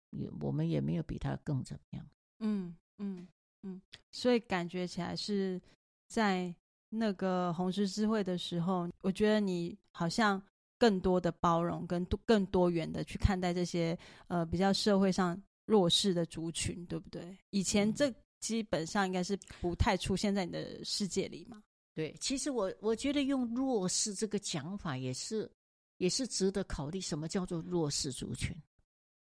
[0.08, 2.08] 也我们也没有比他更怎么样，
[2.38, 3.28] 嗯嗯
[3.64, 5.60] 嗯，所以感觉起来是
[6.06, 6.54] 在
[6.88, 10.42] 那个红十字会的时候，我觉得你好像。
[10.80, 13.98] 更多的包容，跟多更多元的去看待这些
[14.28, 17.36] 呃比较社会上弱势的族群，对不对？
[17.50, 21.60] 以前这基本上应该是不太出现在你的世界里嘛。
[21.96, 25.50] 对，其实我我觉得用弱势这个讲法也是
[25.96, 27.00] 也是值得考虑。
[27.00, 28.56] 什么叫做弱势族群？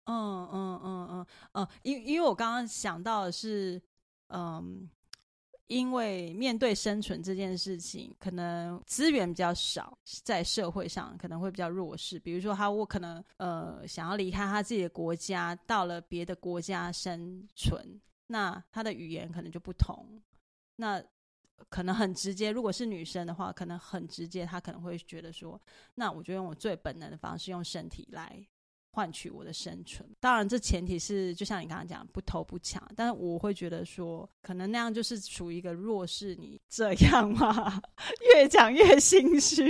[0.06, 3.82] 嗯嗯嗯嗯嗯，因因为我刚刚想到的是，
[4.28, 4.90] 嗯。
[5.72, 12.20] 因为面对生存这件事情，可能资源比较少，在社会上可能会比较弱势。
[12.20, 20.22] 比如说，他我可能呃想要离开他自己的国家，到了别的国家生存，那他的语言可能就不同。
[20.76, 21.02] 那
[21.70, 25.58] 可能很直接，如果是女生的话，可能很直接，她可能会觉得说，
[25.96, 28.46] 那我就用我最本能的方式，用身体来。
[28.94, 32.86] 换取我的生存，当然这前提是就像你刚刚讲，不偷不抢。
[32.94, 36.36] 但是我会觉得说，可能那样就是处于一个弱势。
[36.36, 37.82] 你这样嘛，
[38.36, 39.66] 越讲越心虚。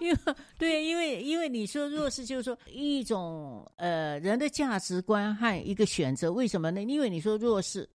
[0.00, 0.18] 因为
[0.58, 6.32] 对，因为因为你说弱势，就是说一种呃人的价值观和一个选择。
[6.32, 6.82] 为什么呢？
[6.82, 7.88] 因为你说弱势，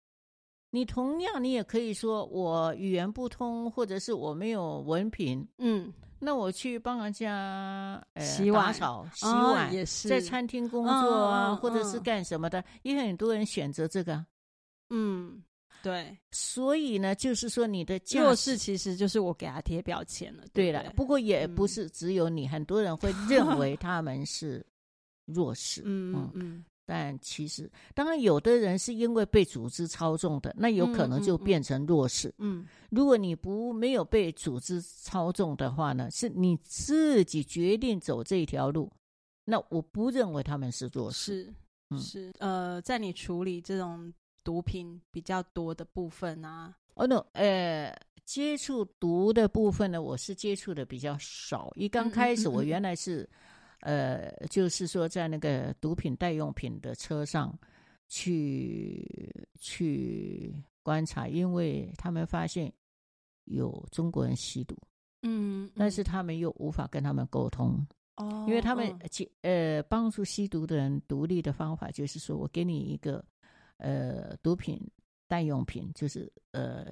[0.70, 5.48] 你同样你也可以说我语言不通，或者是我没有文凭。
[5.58, 5.92] 嗯。
[6.24, 14.26] 那我去帮人家呃洗碗、打扫、洗碗，哦、也是在餐厅工作啊，嗯、或者是干什么的，也很多人选择这个。
[14.90, 15.44] 嗯，
[15.82, 20.44] 对，所以呢，就是说你的弱势其实就是我给他贴标签了。
[20.54, 24.66] 对了，不过也不是只有你，很多人会认为 他们是
[25.26, 25.82] 弱势。
[25.86, 26.66] 嗯嗯嗯。
[26.86, 32.28] 但其实，当然，有的人是因为被组织操纵的，那有可能就变成弱势。
[32.40, 38.92] 嗯，嗯，嗯，如果你不没有被组织操纵的话呢，是你自己决定走这条路，
[39.46, 41.46] 那我不认为他们是弱势。
[41.46, 41.54] 是，
[41.92, 51.72] 嗯、是，呃，在你处理这种毒品比较多的部分啊，哦，no，呃，接触毒的部分呢，我是接触的比较少。
[51.76, 53.22] 一刚开始，我原来是。
[53.22, 53.30] 嗯嗯嗯
[53.86, 57.54] 呃，就是说，在那个毒品代用品的车上
[58.08, 59.06] 去
[59.60, 62.72] 去观察，因为他们发现
[63.44, 64.74] 有中国人吸毒，
[65.24, 69.00] 嗯，但是他们又无法跟他们沟通，哦，因为他们、哦、
[69.42, 73.22] 呃帮助吸毒的人独立的方法就是说我给你一个
[73.80, 74.80] 呃毒品
[75.28, 76.88] 代用品，就是呃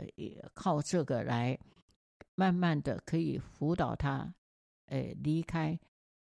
[0.53, 1.57] 靠这个来
[2.35, 4.29] 慢慢的可以辅导他，
[4.87, 5.79] 呃离开。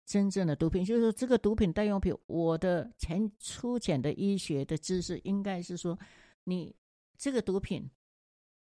[0.09, 5.97] 真正的毒品，就是说这个毒品代用品，我的前粗浅的医学的知识应该是说，
[6.45, 6.75] 你
[7.19, 7.87] 这个毒品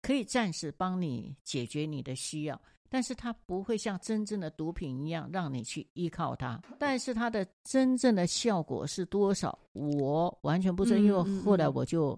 [0.00, 6.62] 可以暂时帮你解决你的需要，但是它不会像真正的毒品一样让你去依靠它。
[6.78, 12.16] 但是它的真正的效果是多少，我完全不知道，因为后来我就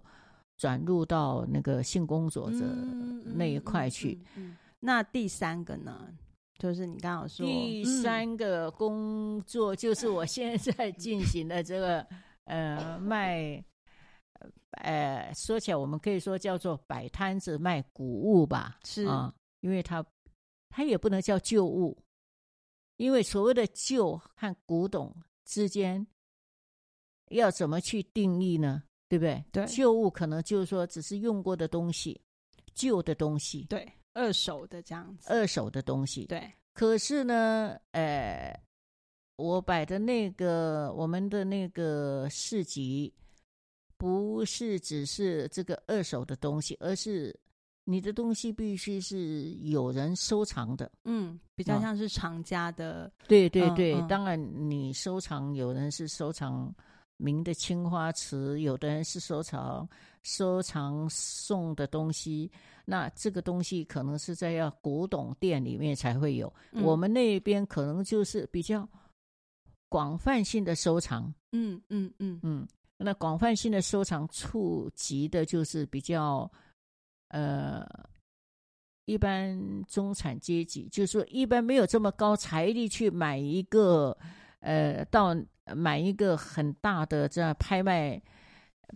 [0.58, 2.58] 转入到那个性工作者
[3.24, 4.20] 那一块去。
[4.80, 6.08] 那第三个呢？
[6.64, 11.98] 就是你刚好说第三个工作，就是我现在进行的这个、
[12.44, 13.62] 嗯、呃卖，
[14.70, 20.02] 呃说起来我们可以说叫做摆摊子卖古物吧，是啊，因为它
[20.70, 22.02] 它也不能叫旧物，
[22.96, 26.06] 因为所谓的旧和古董之间
[27.28, 28.84] 要怎么去定义呢？
[29.06, 29.44] 对不对？
[29.52, 32.18] 对，旧物可能就是说只是用过的东西，
[32.72, 33.86] 旧的东西，对。
[34.14, 36.50] 二手的这样子，二手的东西，对。
[36.72, 38.58] 可是呢，呃，
[39.36, 43.12] 我摆的那个我们的那个市集，
[43.96, 47.38] 不是只是这个二手的东西，而是
[47.84, 53.04] 你的东西必须是有人收藏的，嗯，比较像是藏家的。
[53.04, 56.74] 嗯、对对对，嗯、当然你收藏，有人是收藏
[57.18, 59.88] 明的青花瓷，有的人是收藏
[60.24, 62.50] 收藏送的东西。
[62.86, 68.86] 那这个东西可能是在要古董店里面才会有，嗯、我们那边可能就是比较
[69.88, 71.32] 广泛性的收藏。
[71.52, 76.50] 嗯嗯嗯嗯，那广泛性的收藏触及的就是比较
[77.28, 77.86] 呃
[79.06, 84.14] 一般中产阶级，就是说一般没有这么高财力去买一个
[84.60, 85.34] 呃到
[85.74, 88.20] 买一个很大的这样拍卖。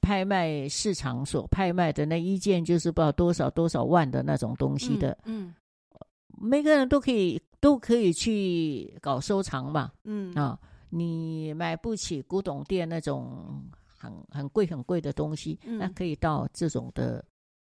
[0.00, 5.54] 拍卖市场所拍卖的那一件，就是不知道多少多少万的那种东西的，嗯，
[5.92, 5.98] 嗯，
[6.40, 10.58] 每个人都可以都可以去搞收藏嘛，嗯啊，
[10.90, 13.62] 你买不起古董店那种
[13.96, 17.24] 很很贵很贵的东西，嗯，那可以到这种的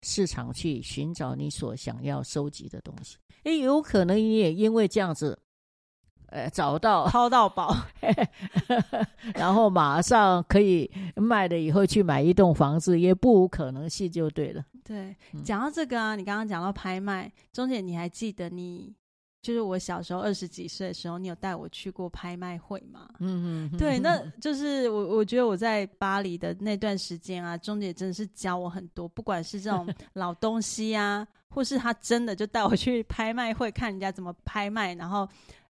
[0.03, 3.17] 市场去寻找你所想要收集的东西。
[3.43, 5.37] 诶，有可能你也因为这样子。
[6.35, 7.73] 呃，找到掏到宝，
[9.35, 14.61] 然后马上可以卖了以后去买一栋房子，也不无可能性，就对了。
[14.83, 18.93] 对，讲到这个啊，你刚刚讲到拍卖，钟姐，你还记得你
[19.41, 23.07] 就是我小时候二十几岁的时候，你有带我去过拍卖会吗？
[23.19, 35.25] 嗯嗯，对，那 就是我我觉得我在巴黎的那段时间啊，钟姐真的是教我很多，不管是这种 老东西啊，或是他真的就带我去拍卖会看人家怎么拍卖，然后。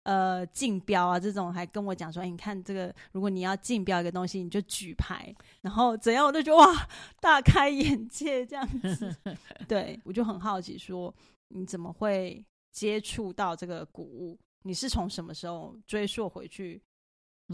[0.04, 6.88] 呃，竞标啊，这种还跟我讲说，哎，你看这个，如果你要竞标一个东西，你就举牌，然后怎样，我就觉得哇，
[7.20, 9.16] 大开眼界这样子。
[9.66, 11.14] 对，我就很好奇说，说
[11.48, 14.38] 你怎么会接触到这个古物？
[14.64, 16.82] 你是从什么时候追溯回去？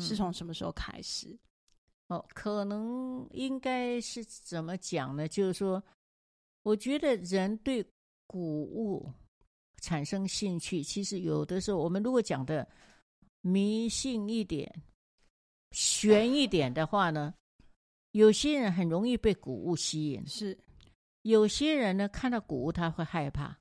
[0.01, 1.29] 是从什么时候开始？
[2.09, 5.29] 嗯、哦，可能应该是怎么讲呢？
[5.29, 5.81] 就是说，
[6.65, 7.87] 我觉得人对
[8.27, 9.09] 古物。
[9.81, 12.67] 产生兴趣，其实有的时候，我们如果讲的
[13.41, 14.71] 迷信一点、
[15.73, 17.35] 玄一点的话呢，
[18.13, 20.55] 有些人很容易被古物吸引，是；
[21.23, 23.57] 有些人呢，看到古物他会害怕，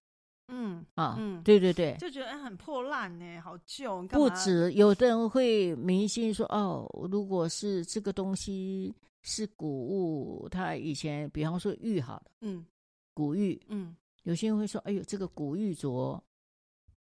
[0.48, 4.02] 嗯啊，嗯，对对对，就觉得很破烂呢，好旧。
[4.04, 12.66] 不止，有的人会迷信说，哦，如果是这个东西是古物，他以前比方说玉好了，嗯，
[13.14, 13.96] 古玉，嗯。
[14.30, 16.22] 有些人会说：“哎呦，这个古玉镯，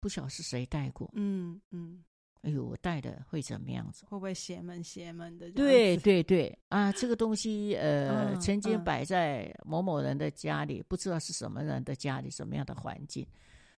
[0.00, 2.02] 不晓得是谁戴过。”嗯嗯，
[2.40, 4.06] 哎呦，我戴的会怎么样子？
[4.06, 5.50] 会不会邪门邪门的？
[5.52, 13.26] 对对对啊，这个东西呃，嗯、曾经摆在某某人的家里，嗯、不知道是什么人的家里，什么样的环境，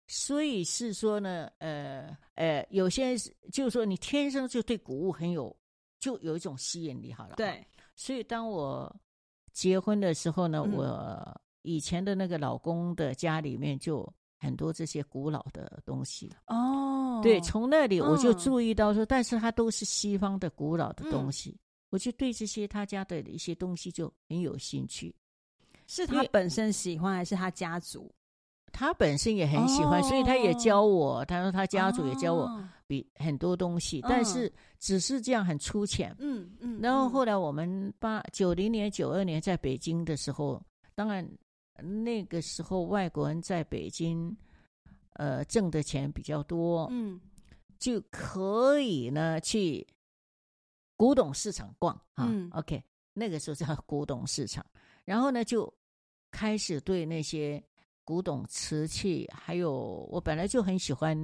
[0.09, 3.19] 所以是说呢，呃呃，有些人
[3.51, 5.57] 就是说你天生就对古物很有，
[5.99, 7.37] 就有一种吸引力，好了。
[7.37, 8.95] 对，所以当我
[9.55, 14.07] 结婚的时候呢，嗯、我以前的那个老公的家里面就
[14.39, 17.21] 很多这些古老的东西哦。
[17.23, 21.59] 对，从那里我就注意到说，嗯、但是它都是西方的古老的东西，嗯、
[21.91, 25.15] 我就对这些他家的一些东西就很有兴趣。
[25.87, 28.15] 是他本身喜欢，还是他家族？
[28.71, 31.25] 他本身也很喜欢，哦、所以他也教我。
[31.25, 36.15] 他说他家族也教我比很多东西，哦、但是只是这样很粗浅。
[36.19, 36.79] 嗯嗯。
[36.81, 40.63] 然后后来我们八九零年、九二年在北京的时候，
[40.95, 41.27] 当然
[41.83, 44.37] 那个时候外国人在北京。
[45.15, 47.21] 呃，挣的钱比较多，嗯，
[47.77, 49.85] 就可以呢去
[50.97, 52.29] 古董市场逛啊。
[52.31, 52.81] 嗯，OK，
[53.15, 54.65] 那个时候叫古董市场，
[55.05, 55.75] 然后呢就
[56.31, 57.61] 开始对那些
[58.05, 61.19] 古董瓷器，还有我本来就很喜欢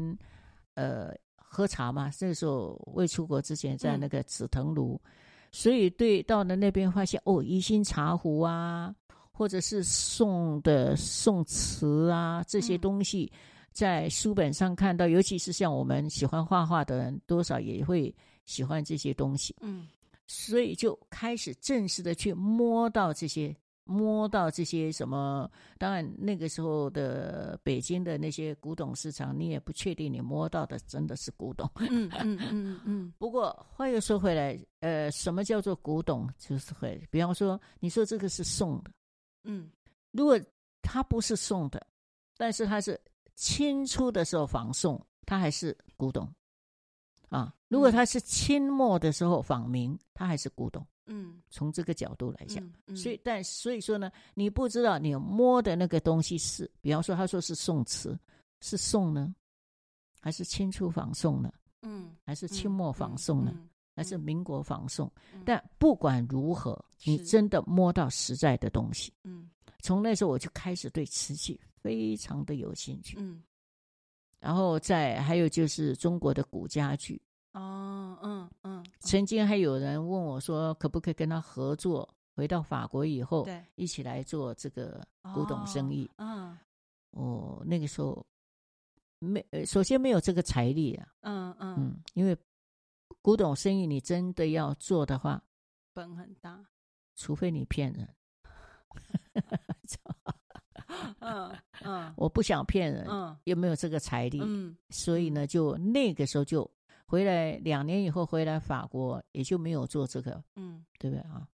[0.75, 5.01] 呃喝茶嘛，那个时候未出国之前在那个紫藤庐，嗯，
[5.53, 8.93] 所以对到了那边发现哦，宜兴茶壶啊，
[9.35, 13.31] 或者是宋的宋词啊这些东西。
[13.35, 13.39] 嗯
[13.75, 18.15] 在书本上看到，尤其是像我们喜欢画画的人，多少也会
[18.45, 19.53] 喜欢这些东西。
[19.63, 19.89] 嗯，
[20.29, 25.51] 所以就开始正式的去摸到这些，摸到这些什么。
[25.77, 31.69] 当然，那个时候的北京的那些古董市场，你也不确定你摸到的真的是古董。
[31.79, 33.13] 嗯嗯嗯嗯。
[33.19, 36.33] 不过话又说回来，呃，什么叫做古董？
[36.39, 38.91] 就是会，比方说，你说这个是宋的，
[39.45, 39.71] 嗯，
[40.11, 40.39] 如果
[40.83, 41.87] 它不是宋的，
[42.37, 43.01] 但是它是。
[43.37, 46.33] 清初的时候仿宋，它还是古董
[47.31, 47.53] 啊。
[47.67, 50.87] 如果它是清末的时候仿明，它还是古董。
[51.07, 58.17] 嗯，从这个角度来讲，嗯嗯、所以但所以说呢，你不知道你摸的那个东西是，比方说他说是宋瓷，
[58.61, 59.35] 是宋呢，
[60.21, 61.53] 还是清初仿宋呢？
[61.83, 63.51] 嗯，还是清末仿宋呢？
[63.53, 65.11] 嗯还是民国仿宋？
[65.33, 69.13] 嗯、但不管如何，你真的摸到实在的东西。
[69.23, 69.49] 嗯，
[69.81, 71.61] 从那时候我就开始对瓷器。
[71.85, 73.43] 非常的有兴趣，嗯，
[74.41, 77.21] 然后再还有就是中国的古家具，
[77.53, 82.09] 哦，嗯嗯，曾经还有人问我说，可不可以跟他合作？
[82.35, 86.57] 回到法国以后，对，一起来做这个古董生意，嗯，
[87.11, 88.25] 哦，那个时候
[89.19, 92.35] 没，首先没有这个财力啊，嗯嗯嗯，因为
[93.25, 95.43] 古董生意你真的要做的话，
[95.95, 96.63] 本很大，
[97.15, 98.15] 除非你骗人。
[101.21, 106.71] 嗯嗯，我不想骗人，嗯，又没有这个财力，嗯，所以呢，就那个时候就
[107.07, 111.49] 回来，两年以后回来法国，也就没有做这个，嗯，对不对啊？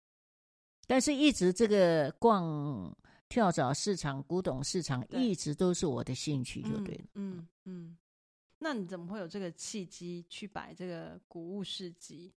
[0.87, 2.95] 但是一直这个逛
[3.27, 7.97] 跳蚤市场、古董市场，一直都是我的兴趣，就对了，嗯嗯，嗯。
[8.59, 12.33] 那你怎么会有这个契机去摆这个古物市集？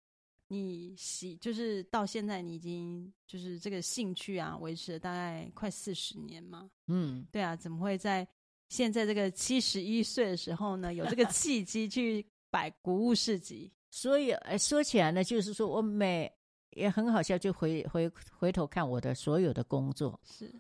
[0.53, 6.68] 你喜就是到现在，你已经就是这个兴趣啊，维持了大概快四十年嘛。
[6.89, 8.27] 嗯，对啊，怎么会在
[8.68, 13.71] 现在这个七十一岁的时候呢，有这个 契机去摆古物市集？
[13.91, 16.33] 所以，哎，说起来呢，就是说我每
[16.71, 20.53] 也很好笑，就回回回头看我的所有的工作是。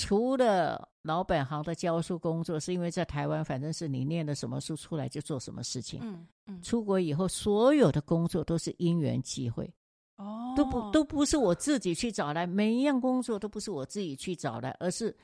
[0.00, 6.00] 除了老本行的教书工作，是因为在台湾，反正是你念的什么书出来就做什么事情。
[6.02, 6.62] 嗯嗯。
[6.62, 9.70] 出国以后，所有的工作都是因缘际会，
[10.16, 15.14] 哦，都不都不是我自己去找来，每一样工作都不是我自己去找来，而是，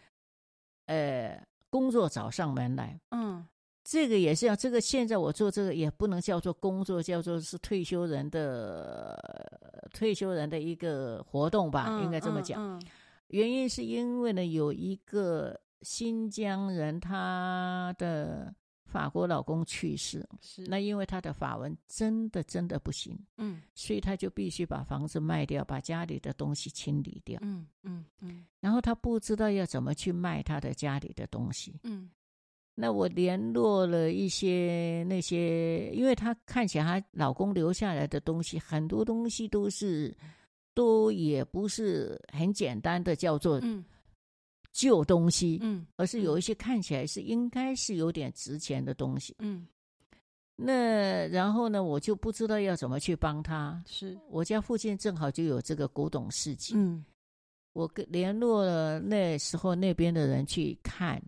[0.85, 3.01] 呃，工作找上门来。
[3.13, 3.47] 嗯，
[3.83, 12.63] 这个也是要，这个现在我做这个也不能叫做工作，叫做是退休人的退休人的一个活动吧，嗯、应该这么讲。
[12.63, 12.83] 嗯嗯
[13.29, 18.55] 原因是因为呢，有一个新疆人，她的
[18.85, 20.63] 法国老公去世，是。
[20.67, 32.09] 那因为她的法文真的真的不行，嗯，所以她就必须把房子卖掉，把家里的东西清理掉，嗯嗯嗯，然后她不知道要怎么去卖她的家里的东西，嗯，
[32.77, 40.17] 那我联络了一些那些，因为她看起来她老公留下来的东西，很多东西都是。
[40.77, 43.59] 都也不是很简单的叫做
[44.73, 49.67] 旧东西，嗯，而是有一些看起来是应该是有点值钱的东西，嗯。
[50.55, 53.83] 那然后呢，我就不知道要怎么去帮他。
[53.87, 54.19] 是。
[54.29, 57.05] 我家附近正好就有这个古董市集，嗯，
[57.73, 61.23] 我跟联络了那时候那边的人去看，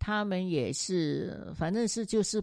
[0.00, 2.42] 他们也是，反正是就是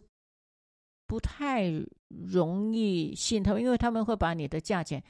[1.08, 1.72] 不太
[2.08, 5.02] 容易信他们，因为他们会把你的价钱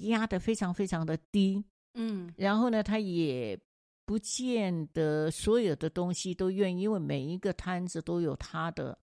[0.00, 1.64] 压得非常非常的低，
[1.94, 3.58] 嗯，然后呢，他也
[4.04, 8.98] 不见得所有的东西都愿意，因为每一个摊子都有他的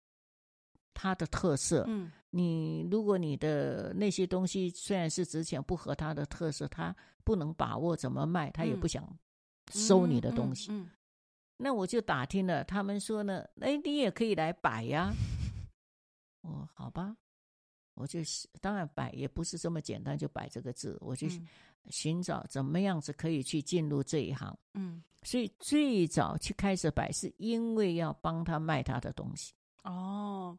[0.95, 9.05] 他的特色，嗯，你如果你的那些东西虽然是值钱，不合他的特色，他不能把握怎么卖，他也不想。
[9.73, 10.71] 收你的东西。
[10.71, 10.91] 嗯，嗯嗯。
[11.57, 15.13] 那我就打听了，他们说呢，哎，你也可以来摆呀。
[16.47, 17.17] 哦，好吧，
[17.97, 18.21] 我就
[18.61, 21.27] 当然摆也不是这么简单，就摆这个字，我就
[21.89, 24.57] 寻找怎么样子可以去进入这一行。
[24.75, 29.55] 嗯，所以最早去开始摆，是因为要帮他卖他的东西。
[29.85, 30.57] 哦，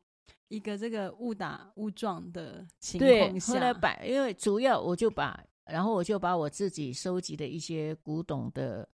[0.47, 8.89] 一个这个误打误撞的情况后来摆，因为主要我就把，然后我就把我自己收集的一些古董的，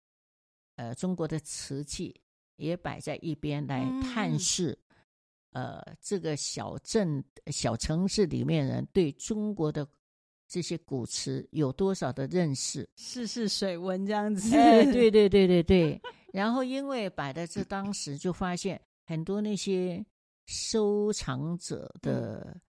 [0.76, 2.14] 呃，中国的瓷器
[2.56, 4.72] 也摆在一边来探视。
[4.72, 4.84] 嗯
[5.52, 9.88] 呃，这个小镇、小城市里面人对中国的
[10.46, 12.88] 这些古瓷有多少的认识？
[12.96, 14.54] 试试水文这样子。
[14.54, 16.00] 哎， 对对对对对。
[16.32, 20.04] 然后因为摆在这当时就发现很多那些
[20.46, 22.60] 收藏者的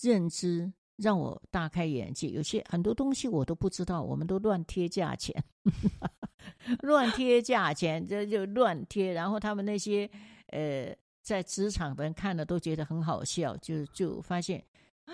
[0.00, 5.34] 认知让我大开眼界，有些很多东西我都不知道，我们都乱贴价钱，
[6.82, 9.12] 乱贴价钱，这就乱贴。
[9.12, 10.08] 然后他们那些
[10.46, 10.96] 呃。
[11.22, 14.62] 在职场的人看了都觉得很好笑，就就发现，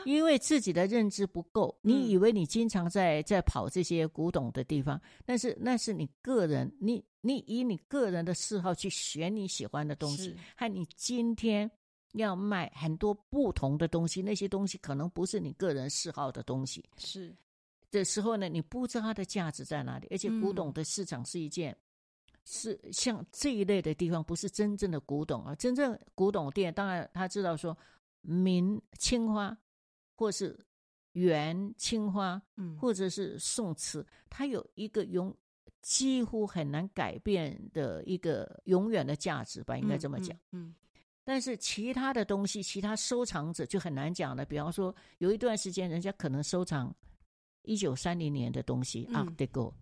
[0.04, 11.70] 因为自己的认知不够，你以为你经常在在跑这些古董的地方，但是那是你个人，你你以你个人的嗜好去选你喜欢的东西，和你今天
[12.12, 17.34] 要卖很多不同的东西，那些东西可能不是你个人嗜好的东西，是。
[17.90, 21.76] 的时候呢，你不知道它的价值在哪里，而且古董的市场是一件。
[22.50, 25.54] 是像这一类的地方，不是真正的古董啊。
[25.56, 27.76] 真正古董店，当然他知道说
[28.22, 29.54] 明青花，
[30.16, 30.58] 或是
[31.12, 35.36] 元青花，嗯，或者是宋瓷，它有一个永
[35.82, 40.34] 几乎很难改变的一个永远的价值吧，应该这么讲。
[40.52, 40.74] 嗯，
[41.24, 44.42] 但是其他的东西，其他收藏者就很难讲了。
[44.46, 46.94] 比方说，有一段时间，人家可能收藏
[47.64, 49.74] 一九三零年的东西啊，Art Deco。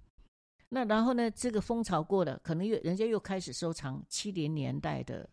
[0.68, 1.30] 那然后呢？
[1.30, 5.28] 这个风潮过了，可能又人家又开始收藏七零年代的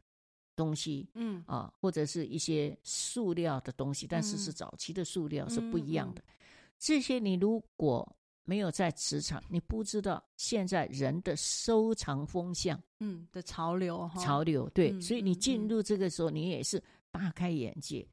[0.55, 6.21] 东西，嗯啊，或者是一些塑料的东西，但是是早期的塑料，是不一样的。
[6.21, 6.33] 嗯嗯、
[6.77, 8.07] 这些你如果
[8.45, 18.07] 没有在职场，你不知道现在人的收藏风向，嗯的潮流，潮流对，嗯、所以你进入这个时候，你也是大开眼界。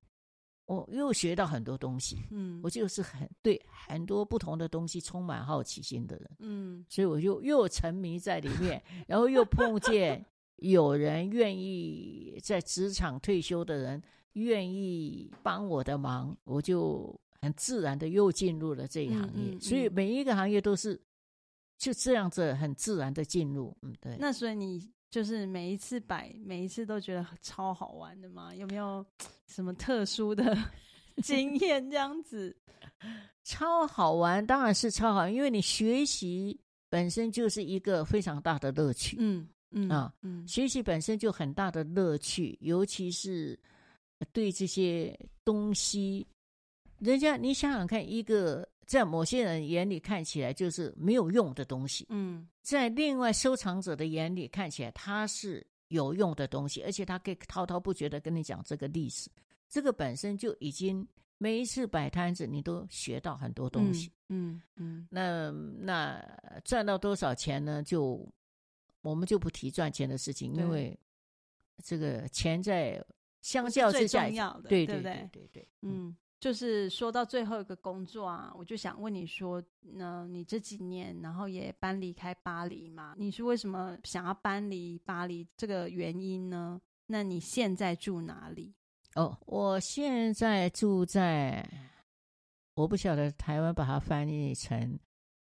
[0.71, 10.25] 我又学到很多东西，嗯，我就是很对很多不同的东西充满好奇心的人，嗯，所以我就又沉迷在里面，然后又碰见
[10.59, 14.01] 有人愿意在职场退休的人
[14.35, 21.01] 愿意帮我的忙，我就很自然的又进入了这一行业，嗯嗯嗯，所以每一个行业都是
[21.79, 24.17] 就这样子很自然的进入，嗯，对。
[24.21, 24.89] 那所以你。
[25.11, 28.55] 就是每一次摆，每一次都觉得超好玩的吗？
[28.55, 29.05] 有没有
[29.49, 30.57] 什么特殊的
[31.25, 31.91] 经验？
[31.91, 32.57] 这样子
[33.43, 36.59] 超好玩，当然是超好玩，因为你学习
[36.89, 39.17] 本身就是一个非常大的乐趣。
[39.19, 43.59] 嗯嗯啊，嗯，学习本身就很大的乐趣，尤其是
[44.33, 46.25] 对这些东西，
[47.01, 48.69] 人家你想想看，一个。
[48.91, 59.31] 在某些人眼里看起来就是没有用的东西，嗯，在另外收藏者的眼里看起来它是有用的东西，而且他可以滔滔不绝的跟你讲这个历史，
[59.69, 61.07] 这个本身就已经
[61.39, 65.53] 每一次摆摊子你都学到很多东西，嗯嗯，嗯，那
[65.85, 67.85] 那赚到多少钱呢？
[67.85, 68.29] 就
[69.03, 70.99] 我们就不提赚钱的事情，因为
[71.85, 73.01] 这个钱在
[73.41, 74.29] 相较之下，
[74.69, 75.01] 对对对？
[75.01, 76.17] 对对，对，嗯。
[76.41, 83.15] 就是说到最后一个工作啊，我就想问你说，那你这几年然后也搬离开巴黎嘛？
[83.19, 85.47] 你是为什么想要搬离巴黎？
[85.55, 86.81] 这个原因呢？
[87.07, 88.73] 那你现在住哪里？
[89.17, 91.69] 哦，我现在住在，
[92.75, 94.99] 我不晓得台湾把它翻译成。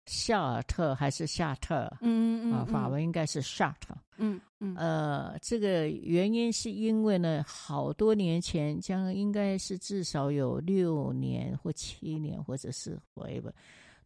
[0.08, 1.88] 夏尔特还是夏特？
[2.00, 3.94] 嗯嗯啊，法文应该是夏特。
[4.16, 13.52] 嗯嗯，呃，这个原因是因为呢，好多年前，将应该是至少有六年或七年，或者是 whatever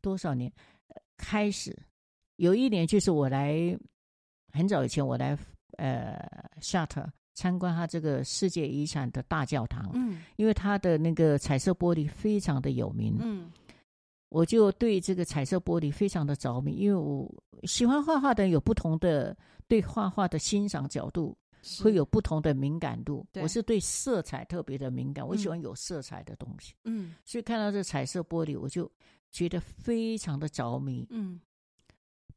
[0.02, 0.52] 多少年，
[1.16, 1.74] 开始
[2.36, 3.56] 有一年就是我来
[4.52, 5.38] 很早以前我来
[5.78, 6.18] 呃
[6.60, 9.90] 夏特参观他这个世界遗产的大教堂。
[9.94, 13.16] 嗯，因为他的那个彩色玻璃非常的有名。
[13.20, 13.50] 嗯。
[14.32, 17.30] 我就对这个彩色玻璃非常的着迷，因为我
[17.64, 19.36] 喜欢画画的人有不同的
[19.68, 21.36] 对画画的欣赏角度，
[21.82, 23.26] 会有不同的敏感度。
[23.34, 26.72] 我是对色彩特别的敏感，我喜欢有色彩的东西。
[26.84, 28.90] 嗯，所以看到这彩色玻璃，我就
[29.30, 31.06] 觉得非常的着迷。
[31.10, 31.38] 嗯，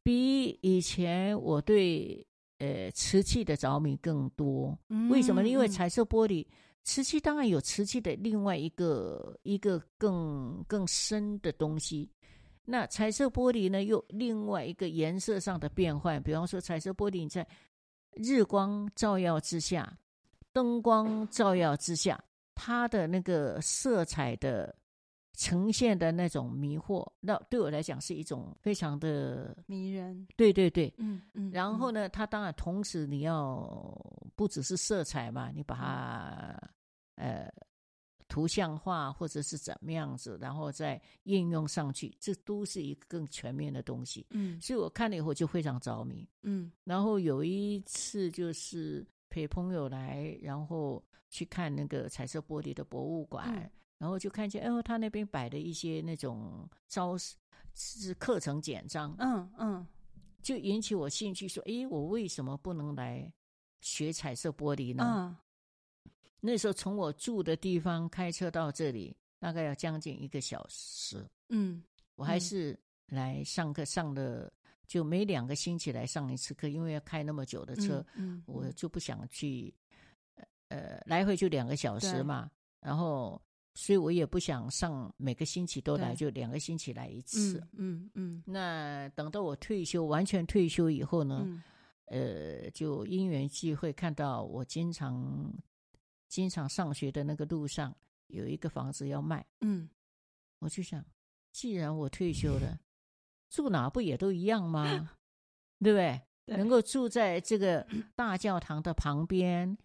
[0.04, 2.28] 比以前我对
[2.58, 4.78] 呃瓷器的着迷更多。
[4.90, 5.48] 嗯为什么呢？
[5.48, 6.46] 因为彩色玻璃，
[6.86, 12.10] 瓷器当然有瓷器的另外一个一个更更深的东西。
[12.64, 16.22] 那彩色玻璃呢，又另外一个颜色上的变换。
[16.22, 17.46] 比方说，彩色玻璃你在
[18.14, 19.98] 日光照耀之下，
[20.54, 22.24] 灯光照耀之下，
[22.54, 24.76] 它的那个色彩的
[25.34, 30.28] 呈现的那种迷惑，那对我来讲是一种非常的迷人。
[30.36, 31.52] 对对对，嗯嗯。
[31.52, 33.68] 然后呢，它当然同时你要
[34.36, 36.60] 不只是色彩嘛，你把它
[37.16, 37.52] 呃。
[38.28, 44.26] 图像化或者是怎么样子，然后再应用上去，这都是一个更全面的东西。
[44.32, 46.28] 嗯，所以我看了以后就非常着迷。
[46.42, 57.36] 嗯，然后有一次就是陪朋友来，然后去看那个彩色玻璃的博物馆，嗯、然后就看见，哎呦，他那边摆的一些那种招式
[57.76, 59.88] 是课程简章，嗯嗯，
[60.42, 63.32] 就引起我兴趣，说，哎，我为什么不能来
[63.82, 65.04] 学彩色玻璃呢？
[65.06, 65.38] 嗯
[66.46, 71.26] 那时候从我住的地方开车到这里，大概要将近一个小时。
[71.50, 71.84] 嗯，
[72.16, 74.52] 我还是来上课，上的
[74.86, 79.74] 就每两个星期来上一次课，因为要开那么久的车，嗯，嗯我就不想去，
[80.68, 82.50] 呃，来回就两个小时嘛。
[82.80, 83.42] 然后，
[83.74, 87.58] 所以我也不想上每个星期都来，就两个星期来一次。
[87.74, 88.44] 嗯嗯，嗯。
[88.46, 91.44] 那等到我退休，完全退休以后呢，
[92.12, 95.52] 嗯、呃，就因缘际会看到我经常。
[96.36, 97.96] 经常上学的那个路上
[98.28, 99.90] 有一个房子要卖，嗯，
[100.60, 101.02] 我就想，
[101.54, 102.78] 既然我退休了，
[103.50, 104.84] 住哪不也都一样吗？
[105.80, 106.22] 对不对？
[106.46, 109.78] 对，能够住在这个 大教堂的旁边，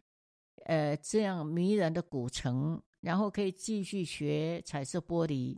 [0.64, 5.56] 呃，这样迷人的古城，然后可以继续学彩色玻璃，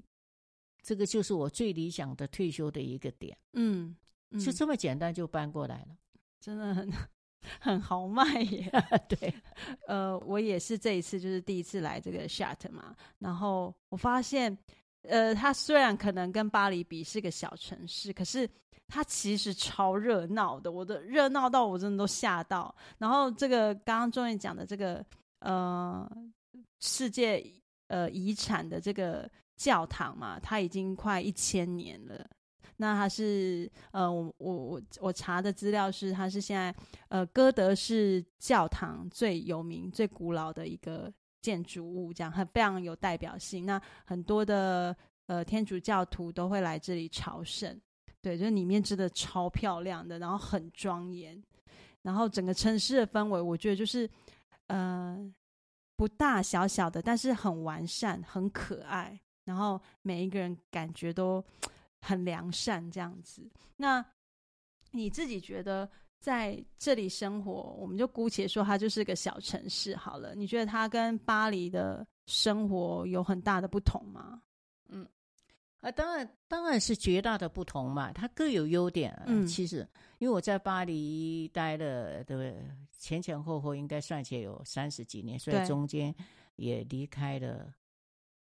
[0.82, 3.34] 这个就是我最理想的退休的一个点。
[3.54, 3.96] 嗯，
[4.28, 5.96] 嗯，就这么简单就搬过来了，
[6.38, 6.92] 真的很。
[7.60, 8.70] 很豪迈耶，
[9.08, 9.32] 对，
[9.86, 14.56] 呃，我也是这一次就是第一次来这个 Chartres 嘛，然后我发现，
[15.02, 18.48] 呃，它虽然可能跟巴黎比是个小城市，可是
[18.88, 22.74] 它其实超热闹的，我的热闹到我真的都吓到。
[22.98, 25.04] 然后这个刚刚终于讲的这个
[25.40, 26.10] 呃
[26.80, 27.44] 世界
[27.88, 32.28] 呃遗产的这个教堂嘛，它已经快一千年了。
[32.82, 36.74] 那它是呃，我我我我查的资料是，它是现在
[37.06, 41.08] 呃歌德式教堂最有名、最古老的一个
[41.40, 43.64] 建筑物，这样很非常有代表性。
[43.64, 47.80] 那很多的呃天主教徒都会来这里朝圣，
[48.20, 51.40] 对，就里面真的超漂亮的，然后很庄严，
[52.02, 54.10] 然后整个城市的氛围，我觉得就是
[54.66, 55.16] 呃
[55.96, 61.44] 不大小小的，但是很完善、很可爱，然后每一个人感觉都。
[62.04, 64.04] 很良善这样子，那
[64.90, 65.88] 你自己觉得
[66.18, 70.34] 在这里生活，我们就姑且说它就是个小城市好了。
[70.34, 74.42] 你觉得它跟巴黎的生活有很大的不同吗？
[74.88, 75.06] 嗯，
[75.80, 78.12] 啊，当然，当然是绝大的不同嘛。
[78.12, 79.16] 它各有优点。
[79.26, 79.88] 嗯，其实
[80.18, 82.68] 因为我在巴黎待了，对不对？
[82.98, 86.14] 前前后后应该算起来有三十几年，所以中间
[86.56, 87.72] 也离开了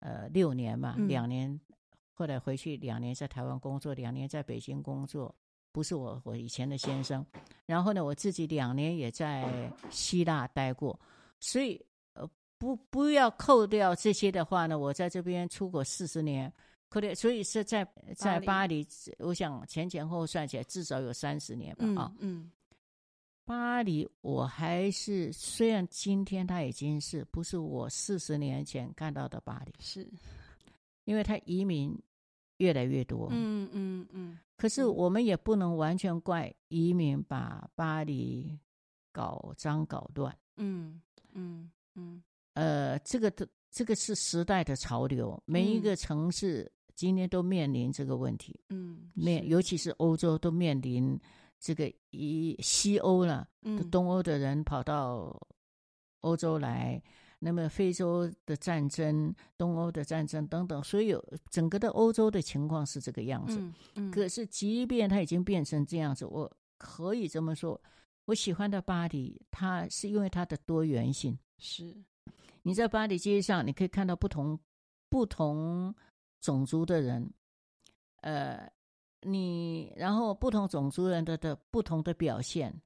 [0.01, 1.61] 呃六年嘛，嗯、两年。
[2.21, 5.35] 后来回去两年在台湾工作，两年在北京工作，
[5.73, 7.25] 不是我我以前的先生。
[7.64, 11.01] 然后呢，我自己两年也在希腊待过，
[11.39, 16.53] 所以呃不不要扣掉这些的话呢，我在这边出国四十年，
[16.91, 18.87] 扣掉，所以是在在巴黎，
[19.21, 22.12] 我想前前后后算起来至少有三十年吧啊。
[22.18, 22.53] 嗯，嗯，
[23.47, 30.07] 巴黎我还是虽然今天它已经是不是我四十年前看到的巴黎，是
[31.05, 31.99] 因为它移民。
[32.61, 34.39] 越来越多，嗯嗯嗯。
[34.57, 38.59] 可是我们也不能完全怪移民把巴黎
[39.11, 41.01] 搞脏搞乱，嗯
[41.33, 42.23] 嗯嗯。
[42.55, 51.19] 呃，这个的这个是时代的潮流，每一个城市今天都面临这个问题，嗯，面尤其是欧洲都面临
[51.59, 53.49] 这个以西欧了，
[53.91, 55.41] 东欧的人跑到
[56.21, 57.03] 欧洲来。
[57.43, 63.59] 那么非洲的战争、东欧的战争等等，所以有整个的欧洲的情况是这个样子。
[63.59, 67.80] 嗯嗯、可是，即便它已经变成这样子，我可以这么说，
[68.26, 71.38] 我喜欢的巴黎，它是因为它的多元性。
[71.59, 71.97] 是，
[72.61, 74.61] 你在巴黎街上，你可以看到不同
[75.09, 75.95] 不同
[76.43, 77.32] 种族的人，
[78.20, 78.70] 呃，
[79.22, 82.78] 你然后不同种族人的的不同的表现。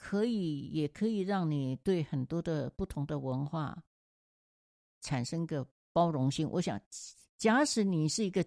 [0.00, 3.76] 可以也可以让你对很多的不同的文化
[5.02, 6.48] 产生个包容性。
[6.50, 6.80] 我想，
[7.36, 8.42] 假使你是一个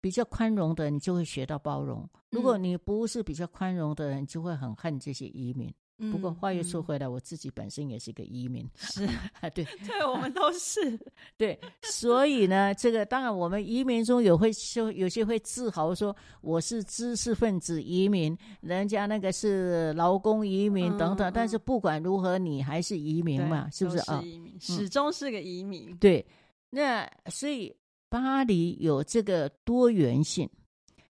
[0.00, 5.72] 比较宽容的，你就会学到包容；如果你不是比较宽容的人，就会很恨这些移民。
[6.12, 9.04] 不过话又说回来，我自己本身也是个移民，是
[9.40, 10.96] 啊，对， 对，我们都是
[11.36, 24.22] 对，所以呢，这个当然我们移民中有会说有些会自豪说我是知识分子移民，人家那个是劳工移民等等，但是不管如何，你还是移民嘛，是不是啊？
[24.24, 25.96] 移民，始终是个移民。
[25.96, 26.24] 对，
[26.70, 27.74] 那所以
[28.08, 30.48] 巴黎有这个多元性，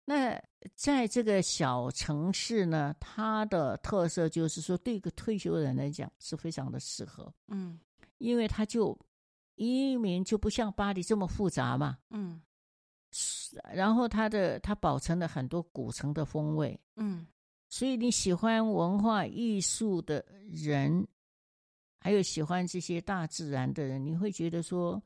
[0.07, 0.43] 那。
[0.74, 7.32] 在这个小城市呢，它的特色就是说，对一个退休人来讲是非常的适合。
[7.48, 7.80] 嗯，
[8.18, 8.94] 因为他就
[9.54, 11.96] 移民就不像巴黎这么复杂嘛。
[12.11, 12.42] 嗯，
[13.72, 16.78] 然后它的它保存了很多古城的风味。
[16.96, 17.26] 嗯，
[17.70, 21.08] 所以你喜欢文化艺术的人，
[22.00, 25.02] 还有喜欢这些大自然的人，你会觉得说，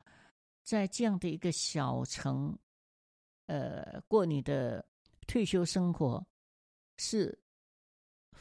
[0.63, 2.53] 在这样的一个小城，
[3.45, 4.85] 呃，过你的。
[5.27, 6.25] 退休生活
[6.97, 7.37] 是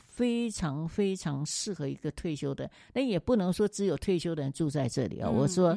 [0.06, 5.28] 非常非常适合一个退休的，那也不能说只有退休的人住在这里啊。
[5.28, 5.76] 我说，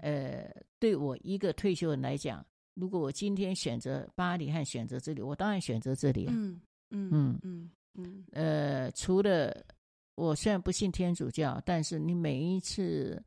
[0.00, 2.44] 呃，对我一个退休人来讲，
[2.74, 6.26] 如果我今天选择巴黎和选择这里，我当然选择这里。
[6.28, 8.24] 嗯嗯嗯嗯嗯。
[8.32, 9.56] 呃，除了
[10.16, 13.22] 我虽然不信天主教，但是你每一次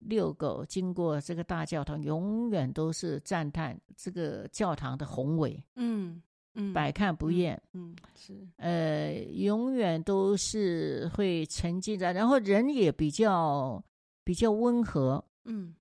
[0.00, 5.62] 遛狗经过这个大教堂，永远都是赞叹这个教堂的宏伟。
[5.76, 6.20] 嗯。
[6.54, 7.60] 嗯，百看不厌。
[7.72, 13.82] 嗯，嗯是，呃，永远都是会沉浸在，然后人也比较
[14.24, 15.24] 比较温和。
[15.44, 15.74] 嗯，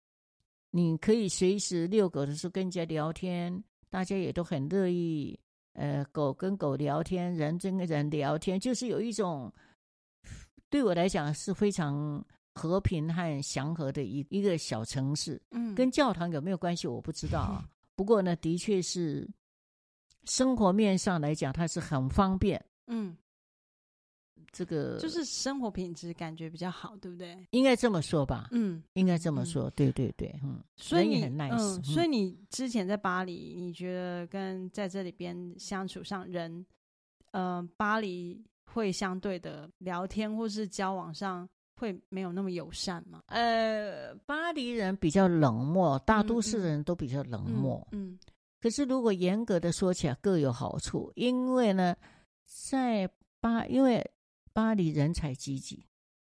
[0.70, 5.39] 你可以随时遛狗的时候跟人家聊天，大家也都很乐意。
[5.74, 9.51] 呃，狗跟狗聊天，人跟人聊天，就是有一种
[10.70, 15.41] 对我来讲是非常和平和祥和的一一个小城市。
[15.51, 17.67] 嗯，跟教堂有没有关系我不知道啊。
[17.95, 19.28] 不过呢，的确是。
[20.26, 22.63] 生活面上来讲，它是很方便。
[22.88, 23.15] 嗯，
[24.51, 27.47] 这个就是生活品质感觉比较好，对不对？
[27.51, 28.47] 应该这么说吧。
[28.51, 29.70] 嗯，应该这么说。
[29.70, 30.61] 嗯、对对对，嗯。
[30.76, 36.51] 所以你很 nice，嗯，所以你之前在巴黎，你觉得跟在这里边相处上人，
[37.32, 43.22] 嗯、呃，巴黎会相对的聊天或是交往上会没有那么友善吗？
[43.28, 47.88] 呃，巴黎人比较冷漠，大都市人都比较冷漠。
[47.91, 48.13] 嗯。
[48.13, 48.20] 嗯
[48.62, 51.10] 可是，如果严格的说起来，各有好处。
[51.16, 51.95] 因为呢，
[52.45, 54.05] 在巴，因为
[54.51, 55.86] 巴黎人才济济，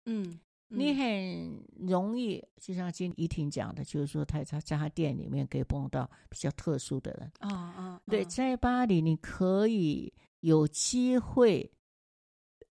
[0.06, 11.72] 嗯，你很容易，就像今怡婷讲的，就是说他在在他店里面可以碰到比较特殊的人啊啊，对，在巴黎你可以有机会，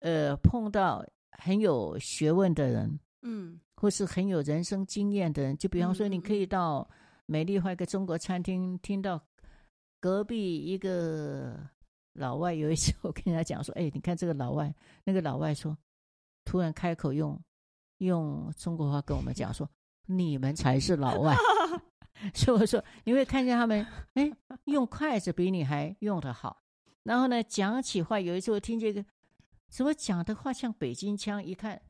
[0.00, 6.90] 呃，碰到很有学问的人，嗯，或是很有人生经验的人，就比方说，你可以到
[7.26, 9.22] 美丽华一个中国餐厅听到。
[10.06, 11.58] 隔壁一个
[12.12, 15.76] 老外有一次，我跟人家讲说：“哎，你看这个老外。”那个老外说，
[16.44, 17.36] 突然开口用
[17.98, 19.68] 用中国话跟我们讲说
[20.06, 21.34] ：“你们才是老外。”
[22.34, 23.84] 所以我说，你会看见他们，
[24.14, 24.30] 哎，
[24.66, 26.62] 用筷子比你还用得好。
[27.02, 29.04] 然后呢，讲起话，有一次我听见一个
[29.68, 31.82] 怎么讲的话像北京腔，一看，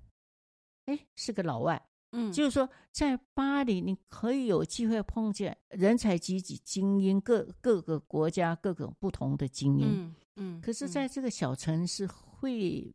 [0.86, 1.86] 哎，是个老外。
[2.18, 9.86] 嗯，就是说，在巴黎你可以有机会碰见人才济济、精英，各各个国家各种不同的精英。
[9.86, 10.60] 嗯嗯。
[10.62, 12.90] 可是，在这个小城市会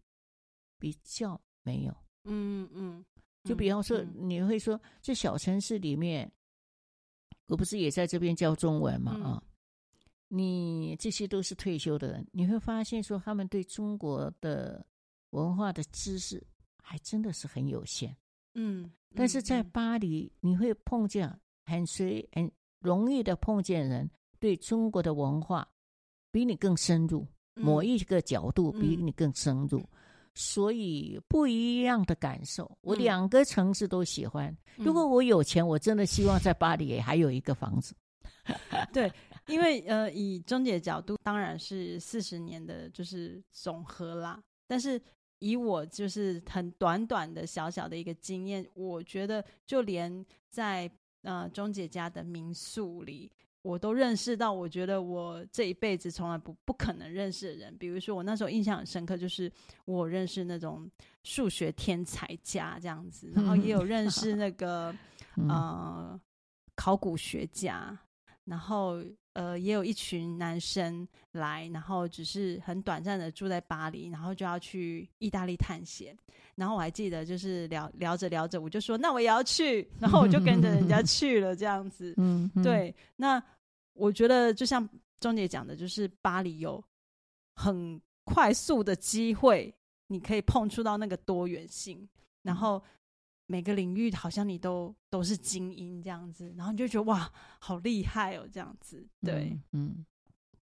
[0.79, 1.95] 比较没有。
[2.23, 3.05] 嗯嗯。
[3.43, 6.31] 就比方说，你会说，这小城市里面，
[7.45, 9.13] 我不是也在这边教中文嘛？
[9.23, 9.43] 啊，
[10.29, 14.83] 你这些都是退休的人，你会发现说，他们对中国的
[15.31, 16.43] 文化的知识
[16.81, 18.15] 还真的是很有限。
[18.55, 18.91] 嗯。
[19.13, 21.29] 但是在巴黎，你会碰见
[21.65, 22.49] 很随很
[22.79, 24.09] 容易的碰见人，
[24.39, 25.67] 对中国的文化
[26.31, 29.83] 比你更深入，某一个角度比你更深入，
[30.33, 32.77] 所以不一样的感受。
[32.81, 34.55] 我两个城市都喜欢。
[34.77, 37.93] 如果我有钱，我真的希望在巴黎也还有一个房子。
[38.93, 39.11] 对，
[39.47, 45.01] 因为呃，以中介角度，当然是四十年的就是总和啦，但是。
[45.41, 50.89] 以我就是很短短的小小的一个经验，我觉得就连在
[51.23, 53.31] 呃钟姐家的民宿里，
[53.63, 57.75] 我都认识到，我觉得我这一辈子从来不不可能认识的人。
[57.77, 59.51] 比如说，我那时候印象很深刻，就是
[59.85, 60.87] 我认识那种
[61.23, 64.95] 数学天才家这样子，然后也有认识那个
[65.49, 66.21] 呃
[66.75, 67.97] 考古学家。
[68.51, 76.13] 然后呃也有一群男生来，然后只是很短暂的住在巴黎，然后就要去意大利探险。
[76.55, 82.13] 然后我还记得就是聊聊着聊着，我就说那我也要去，然后我就跟着人家 去了这样子。
[82.17, 82.93] 嗯，对。
[83.15, 83.41] 那
[83.93, 84.85] 我觉得就像
[85.21, 86.83] 钟姐讲的，就是巴黎有
[87.55, 89.73] 很快速的机会，
[90.07, 92.05] 你可以碰触到那个多元性，
[92.43, 92.83] 然后。
[93.51, 97.29] 每个领域好像你都都是精英这样子，然后你就觉得哇，
[97.59, 99.93] 好厉害哦，这样子，对，嗯。
[99.97, 100.05] 嗯，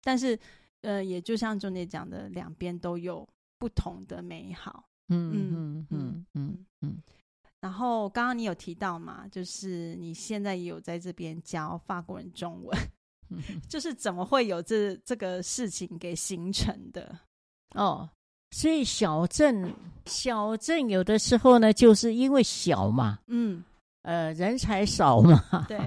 [0.04, 0.40] 但是，
[0.82, 3.28] 呃，也就像钟姐讲的，两边都有
[3.58, 4.88] 不同的美好。
[5.08, 7.02] 嗯嗯嗯嗯嗯。
[7.60, 12.80] 然后刚刚你有提到嘛，就是你现在也有在这边教法国人中文，
[13.30, 17.20] 嗯、 就是怎么会有这这个事情给形成的？
[17.74, 18.08] 哦。
[18.52, 19.74] 所以小镇，
[20.06, 23.64] 小镇有的时候呢，就是因为小嘛，嗯，
[24.04, 25.66] 呃，人才少嘛。
[25.68, 25.78] 对，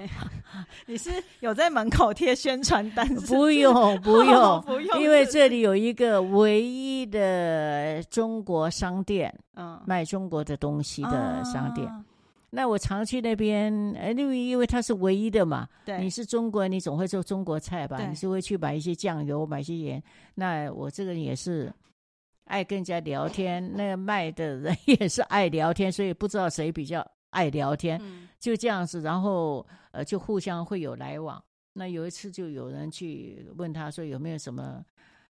[0.87, 3.33] 你是有在门口贴宣传单是不是？
[3.35, 11.87] 不用， 不用，哦、不用，因为这里有一个唯一的中国商店，嗯，卖中国的东西的商店。
[11.87, 12.05] 啊、
[12.51, 15.67] 那我常去那边，呃，因为因为它是唯一的嘛。
[15.87, 17.97] 对，你是中国人，你总会做中国菜吧？
[17.97, 20.03] 对你是会去买一些酱油，买一些盐。
[20.35, 21.73] 那我这个人也是。
[22.49, 31.43] 爱跟人家聊天，那个卖的人也是爱聊天，所以不知道谁比较爱聊天，嗯、就这样子，然后呃，就互相会有来往。
[31.75, 34.85] 那有一次就有人去问他说有没有什么，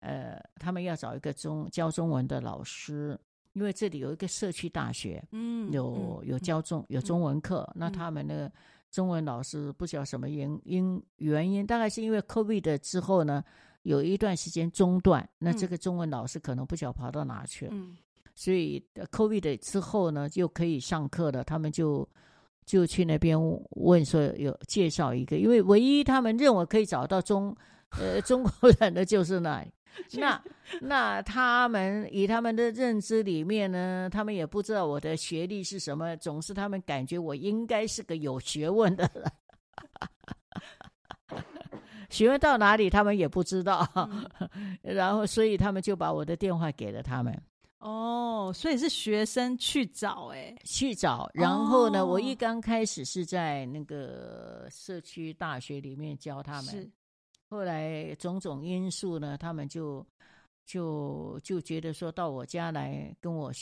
[0.00, 3.18] 呃，他们要找一个中教中文的老师，
[3.52, 8.50] 因为这里有一个社区大学，嗯，有有教中有中文课，嗯、那他们那个
[8.90, 13.44] 中文老师不晓得什么原因原因，大概是因为 COVID 之后呢。
[13.82, 17.96] 有一段时间中断，那这个中文老师可能不晓得跑到哪去了，嗯、
[18.34, 21.42] 所以 COVID 之后呢，就可以上课了。
[21.42, 22.08] 他们就
[22.64, 23.36] 就去那边
[23.70, 27.56] 问说有介绍一个，因为唯一他们认为可以找到中
[27.98, 29.72] 呃中国人的就是那里。
[30.18, 30.42] 那
[30.80, 39.24] 那他们以他们的认知里面呢，他们也不知道我的学历是什么，总是他们感觉我应该是个有学问的人。
[42.12, 44.24] 询问到哪里，他们也不知道，嗯、
[44.82, 47.36] 然后所以他们就把我的电话给了他们。
[47.78, 51.28] 哦，所以是学生去找，哎，去找。
[51.34, 56.90] 然后呢，哦、我一刚开始是在那个社区大学里面教他们，是。
[57.48, 60.06] 后来种种因素呢，他们就
[60.64, 63.52] 就就觉得说到我家来跟我。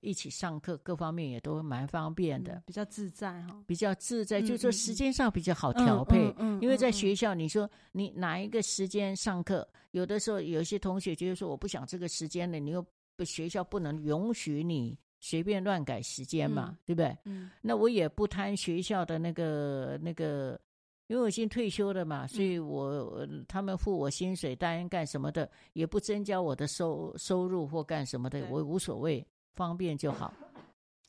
[0.00, 6.20] 一起上课，各方面也都蛮方便的，比较自在哈，比较自在，就是说时间上比较好调配。
[6.28, 12.82] 嗯嗯嗯、因为在学校，你说你哪一个时间上课，有的时候有些同学觉得说我不想这个时间了，你又
[13.14, 17.18] 不学校不能允许你随便乱改时间嘛，嗯、对不对？
[17.24, 20.58] 嗯，那我也不贪学校的那个那个，
[21.06, 29.26] 因为我已经退休了嘛，所以我他们付我薪水，当然干什么的也不增加我的收收入或干什么的，我无所谓。
[29.56, 30.34] 方便就好，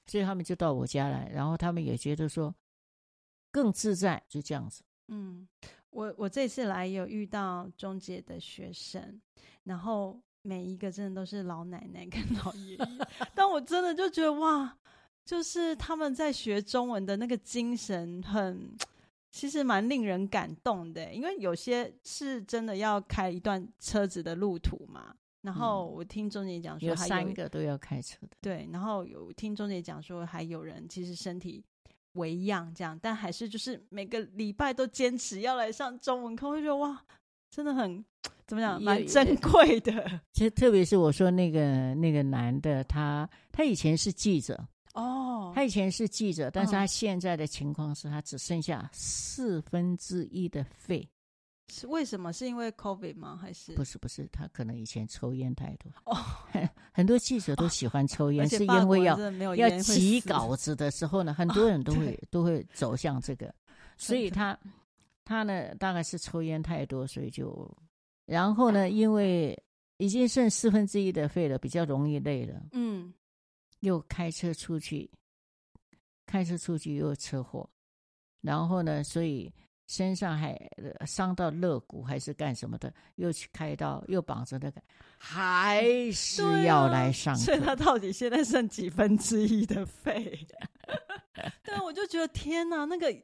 [0.06, 2.54] 所以他们就到我家来，然后他们也觉得说
[3.50, 4.84] 更自在，就这样子。
[5.08, 5.48] 嗯，
[5.90, 9.20] 我我这次来有遇到中介的学生，
[9.64, 12.88] 然后每一个真的都是老奶奶跟 老爷爷，
[13.34, 14.78] 但我真的就觉得哇，
[15.26, 18.78] 就是他们在学中文的那个精神很，
[19.36, 25.14] 其实蛮令人感动的，因为有些是真的要开一段车子的路途嘛。
[25.42, 28.30] 然后我听钟姐讲说，有三个都要开车的。
[28.40, 31.62] 对，然后有听钟姐讲说，还有人其实身体
[32.14, 37.04] 微恙这样，但还是就是每个礼拜都坚持要来上中文课，我就觉得哇，
[37.50, 38.06] 真的很
[38.48, 39.92] 怎么讲，蛮珍贵的。
[40.32, 44.66] 其实特别是我说那个那个男的，他他以前是记者
[44.96, 51.08] 哦，他以前是记者，但是他现在的情况是他只剩下四分之一的肺。
[51.68, 52.32] 是为什么？
[52.32, 53.38] 是因为 COVID 吗？
[53.42, 53.98] 还是不是？
[53.98, 55.92] 不是，他可能以前抽烟太多。
[56.06, 56.16] 哦，
[56.94, 59.18] 很多记者都喜欢抽烟，是因为要
[59.56, 63.54] 要挤稿子的时候呢，很多人都会都会走向这个，
[63.98, 64.58] 所以他
[65.24, 67.68] 他呢，大概是抽烟太多，所以就
[68.28, 69.60] 然后呢，因为
[69.98, 72.62] 已经剩四分之一的肺了，比较容易累了。
[72.74, 73.12] 嗯，
[73.80, 75.10] 又开车出去，
[76.26, 77.70] 开车出去又车祸，
[78.42, 79.54] 然后呢，所以。
[79.88, 80.60] 身上还
[81.06, 84.82] 伤到肋骨还是干什么的，又去开刀，又绑着那个，
[85.16, 87.36] 还是要来上。
[87.36, 90.40] 啊、所以他到底现在剩几分之一的肺？
[91.64, 93.16] 对，我就觉得天哪，那个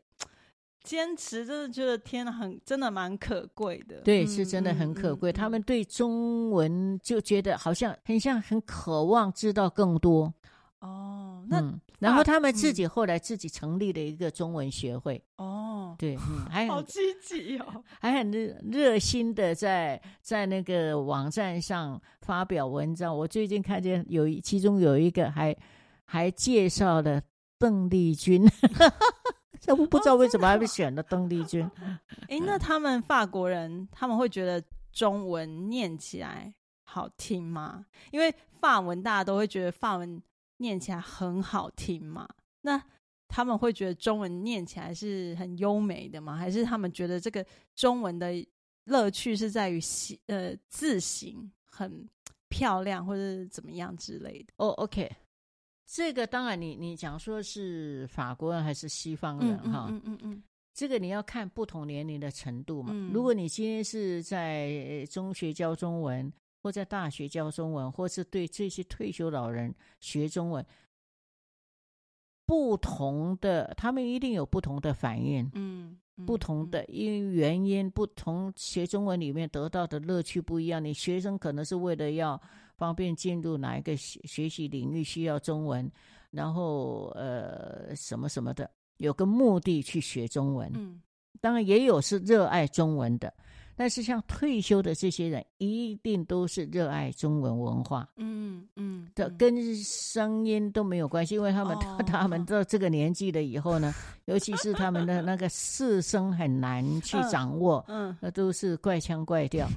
[0.83, 4.01] 坚持，真的觉得天哪，很真的蛮可贵的。
[4.01, 5.33] 对，是真的很可贵。
[5.33, 10.31] 他们对中文就觉得好像很像，很渴望知道更多。
[10.81, 15.23] 哦，那、嗯、然后他们自己后来自己成立了一个中文学会。
[15.37, 23.15] 哦，对，嗯， 还好积极哦，还很热热心的在在那个网站上发表文章。
[23.15, 25.55] 我最近看见有其中有一个还
[26.05, 27.21] 还介绍了
[27.57, 28.43] 邓丽君。
[29.61, 31.63] 这不不知道为什么还被选了邓丽君。
[32.27, 36.51] 哎、哦，那他们法国人他们会觉得中文念起来
[36.83, 37.85] 好听吗？
[38.09, 40.19] 因为法文大家都会觉得法文
[40.61, 42.29] 念起来很好听嘛。
[42.61, 42.81] 那
[43.27, 46.37] 他们会觉得中文念起来是很优美的吗？
[46.37, 47.45] 还是他们觉得这个
[47.75, 48.33] 中文的
[48.85, 52.07] 乐趣是在于形呃字形很
[52.49, 54.53] 漂亮，或者怎么样之类的？
[54.57, 55.09] 哦、oh，OK。
[55.85, 59.87] 这个当然你，你你讲说是法国人还是西方人哈？
[59.89, 60.43] 嗯嗯嗯，嗯，
[60.73, 62.91] 这个你要看不同年龄的程度嘛。
[62.93, 66.31] 嗯、如果你今天是在中学教中文，
[66.61, 70.65] 或在大学教中文，或是对这些退休老人学中文，
[72.45, 75.49] 不同的他们一定有不同的反应。
[75.53, 80.83] 嗯，嗯不同的因原因不同，学中文里面得到的乐趣不一样。
[80.83, 82.41] 你学生可能是为了要。
[82.77, 85.87] 方便进入哪一个学学习领域需要中文，
[86.31, 90.67] 然后呃什么什么的，有个目的去学中文。
[90.73, 90.99] 嗯，
[91.39, 93.31] 当然也有是热爱中文的，
[93.81, 98.07] 但是像退休的这些人，一定都是热爱中文文化。
[98.15, 103.91] 嗯嗯，的跟声音都没有关系，因为他们、哦、 他们到这个年纪了以后呢，
[104.25, 109.67] 尤其是他们的那个四声很难去掌握，嗯，那都是怪腔怪调。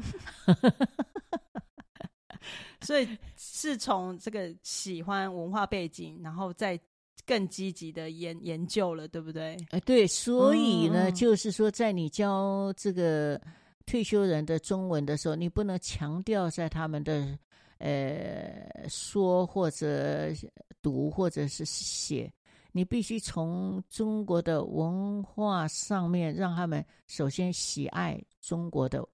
[2.82, 6.78] 所以是从这个喜欢文化背景，然后再
[7.24, 9.56] 更积极的研研究了，对不对？
[9.70, 13.40] 哎，对，所以呢，嗯、就是说，在你教这个
[13.86, 17.38] 退休人的中文的时候，你不能强调在他们的
[17.78, 20.30] 呃说或者
[20.82, 22.32] 读或者是写，
[22.72, 29.06] 你必须从中国的文化上面让他们首先喜爱中国的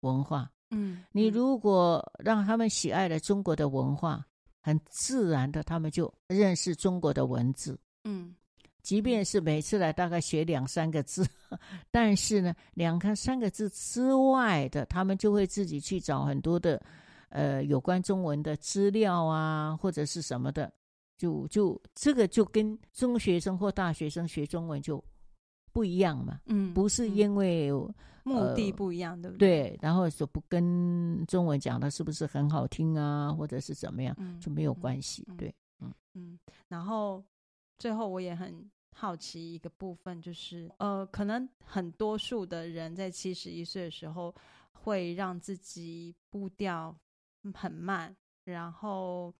[0.00, 0.50] 文化。
[0.70, 4.26] 嗯，你如果让他们喜爱了中国的文化，
[4.60, 7.78] 很自然的，他们就认识中国的文字。
[8.02, 8.34] 嗯，
[8.86, 11.26] 即便是每次来大概学两三个字，
[11.90, 16.80] 但是呢，两看三个字之外的，他们就会自己去找很多的
[17.30, 20.72] 呃有关中文的资料啊，或者是什么的，
[21.18, 25.02] 就就这个就跟中学生或大学生学中文就
[25.72, 26.38] 不一样嘛。
[26.46, 27.72] 嗯，不是因为。
[28.22, 29.70] 目的不一样，对不对？
[29.70, 35.24] 对，然后说不跟中文讲的是不是很好听啊，或者是怎么样，嗯、就没有关系。
[35.28, 36.36] 嗯、对，嗯嗯。
[36.66, 37.22] 然后
[37.78, 38.52] 最后我也很
[38.98, 44.34] 好奇一个部分，就是呃，可能很多数的人在七十一岁的时候
[44.72, 46.96] 会让自己步调
[47.52, 49.32] 很慢，然后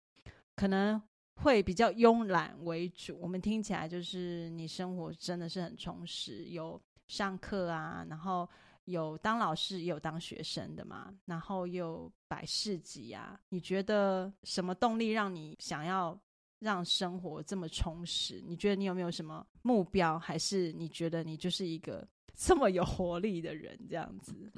[0.54, 1.00] 可能
[1.36, 3.18] 会比较慵懒为主。
[3.18, 8.48] 我们听起来就是你生活真的是很充实，有上课啊，然后。
[8.86, 13.36] 有当老师，也有当学生的嘛，然后又摆市集啊。
[13.48, 16.16] 你觉得什么动力让你想要
[16.58, 18.42] 让生活这么充实？
[18.46, 20.18] 你觉得你有没有什么目标？
[20.18, 23.78] 还是你觉得你就是一个 这么有活力的人？
[23.88, 24.52] 这样子？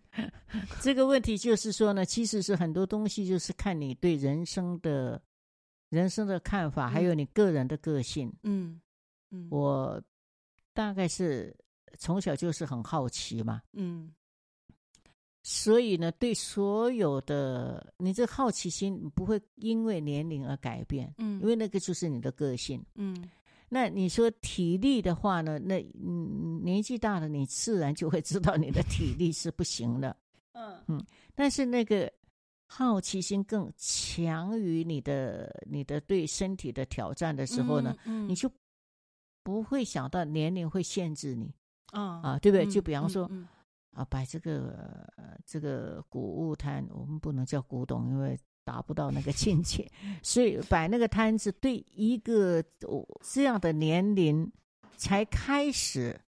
[0.80, 5.20] 这个问题就是说呢，其实是很多东西就是看你对人生的
[5.90, 8.32] 人生的看法，嗯、还有你个人的个性。
[8.44, 8.80] 嗯
[9.30, 10.02] 嗯，我
[10.72, 11.56] 大概是。
[11.96, 14.12] 从小就是很好奇嘛，嗯，
[15.46, 23.14] 所以呢，对所有的你这好奇心不会因为年龄而改变，嗯，因为那个就是你的个性，嗯。
[23.68, 25.58] 那你说体力的话呢？
[25.58, 30.16] 那嗯，年纪大了，你自然就会知道你的体力是不行的，
[30.54, 31.04] 嗯嗯。
[31.34, 32.10] 但是那个
[32.66, 38.50] 好奇心更强于你的你的对身体的挑战的时候呢，嗯，嗯，你就
[39.42, 41.52] 不会想到年龄会限制你。
[41.90, 42.66] 啊啊，对不对？
[42.66, 43.28] 就比方说，
[43.94, 49.90] 啊，摆这个、呃、这个古物摊，我们不能叫古董，因为达不到那个 境界。
[50.22, 52.62] 所以摆那个摊子，对一个
[53.22, 54.50] 这样的年龄
[54.96, 56.20] 才开始，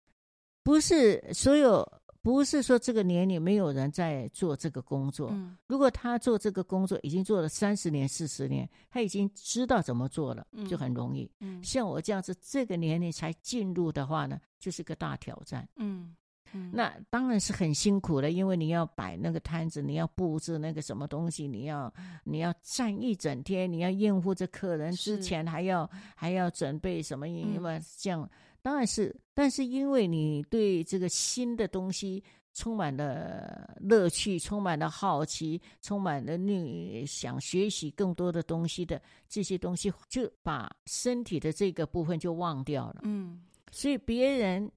[0.63, 1.83] 不是所有，
[2.21, 5.29] 不是说这个年龄没有人在做这个工作。
[5.31, 11.31] 嗯、如果他做这个工作已经做了三十年、四十年，他已经知道怎么做了，就很容易。
[11.39, 14.39] 嗯、像我这样子，这个年龄才进入的话呢？
[14.59, 16.15] 就是个大挑战，嗯，
[16.53, 21.93] 嗯，那当然是很辛苦的，因为你要摆那个摊子，你要布置那个什么东西，你要
[22.23, 28.29] 你要站一整天，你要应付这客人之前还要还要准备什么，因为这样
[28.61, 32.23] 当然是，但是因为你对这个新的东西
[32.53, 43.01] 充满了乐趣，充满了好奇，充满了你想学习更多的东西的这些东西，就把身体的这个部分就忘掉了。
[43.03, 43.41] 嗯，
[43.71, 44.71] 所以别人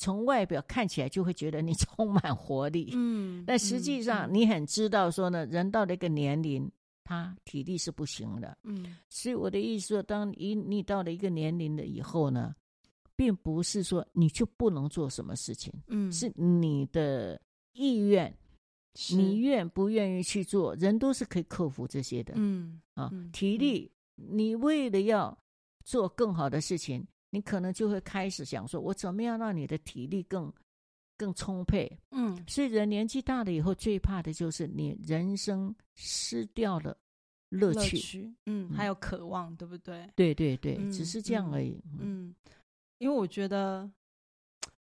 [0.00, 2.90] 从外表看起来就会觉得你 充满活力。
[2.94, 6.68] 嗯，但实际上你很知道说呢，人到了一个年龄，
[7.04, 8.56] 他体力是不行的。
[8.62, 12.54] 嗯，所以我的意思说，当你你到了一个年龄了以后呢，
[13.14, 17.38] 并不是说你就不能做什么事情，嗯，是你的
[17.74, 18.34] 意愿，
[19.10, 25.36] 你愿不愿意去做，人都是可以克服这些的，嗯啊，嗯体力，你为了要
[25.84, 30.52] 做更好的事情，你可能就会开始想说，我怎么样让你的体力更
[31.16, 31.90] 更充沛？
[32.10, 36.96] 嗯，所以人年纪大了以后，最怕的就是你人生失掉了
[37.50, 40.08] 乐趣，乐趣，嗯，还有渴望，对不对？
[40.14, 42.34] 对对对，嗯只是这样而已，嗯。
[42.98, 43.90] 因为我觉得，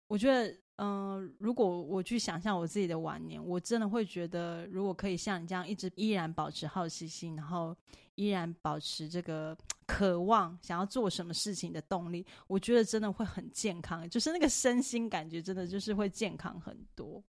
[0.07, 7.77] 我觉得，嗯、呃，如果我去想象我自己的晚年，我真的会觉得，如果可以像你这样一直依然保持好奇心，然后
[8.15, 9.55] 依然保持这个
[9.88, 17.23] 渴望，想要做什么事情的动力，我觉得真的会很健康，就是那个身心感觉真的就是会健康很多。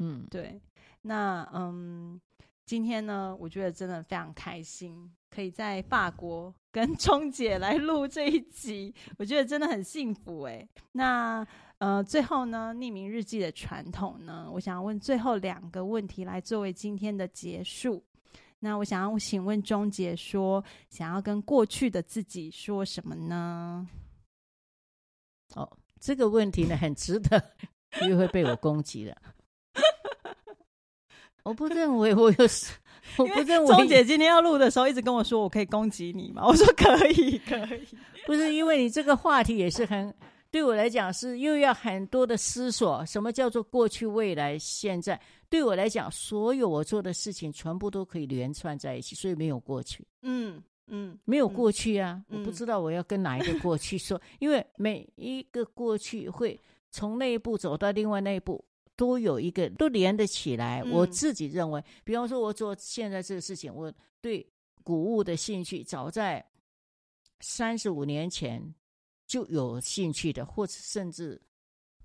[0.00, 0.60] 嗯，对。
[1.02, 2.20] 那嗯，
[2.66, 5.10] 今天呢，我觉得真的非常开心。
[5.30, 10.68] 可以在法国跟钟姐来录这一集，我觉得真的很幸福哎。
[10.90, 11.46] 那
[11.78, 18.02] 呃，最后呢，匿名日记的传统呢，我想要问最后两个问题来作为今天的结束。
[18.60, 23.88] 那我想要请问钟姐说，想要跟过去的自己说什么呢？
[25.54, 27.42] 哦，这个问题呢，很值得，
[28.08, 29.16] 又会被我攻击了。
[31.42, 32.38] 我不认为我有。
[33.16, 37.88] 我不认为钟姐今天要录的时候，一直跟我说：“我可以攻击你吗？”我说：“可以，可以。”
[38.24, 40.14] 不是因为你这个话题也是很
[40.50, 43.04] 对我来讲是又要很多的思索。
[43.06, 45.20] 什么叫做过去、未来、现在？
[45.50, 50.06] 对我来讲，所有我做的事情全部都可以连串在一起，所以没有过去。
[50.22, 52.24] 嗯嗯，没有过去啊！
[52.28, 56.58] 嗯、我不知道我要跟哪一个过去说，因为每一个过去会
[56.90, 58.64] 从那一步走到另外那一步。
[58.96, 60.84] 都有一个都连得起来。
[60.84, 63.90] 我自己认为，比方说，我做现在这个事情，我
[64.20, 64.46] 对
[64.84, 66.44] 古物的兴趣早在
[67.40, 68.62] 三十五年前
[69.26, 71.40] 就有兴趣的，或者甚至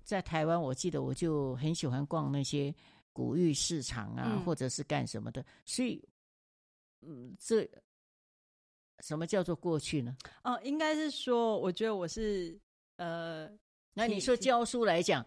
[0.04, 2.74] 在台湾，我记得我就很喜欢逛那些
[3.16, 5.42] 古玉市场啊，或者是干什么的。
[5.64, 6.06] 所以，
[7.00, 7.66] 嗯，这
[8.98, 10.14] 什么叫做过去呢？
[10.44, 12.60] 哦，应该是说，我觉得我是
[12.96, 13.50] 呃，
[13.94, 15.24] 那你说教书来讲。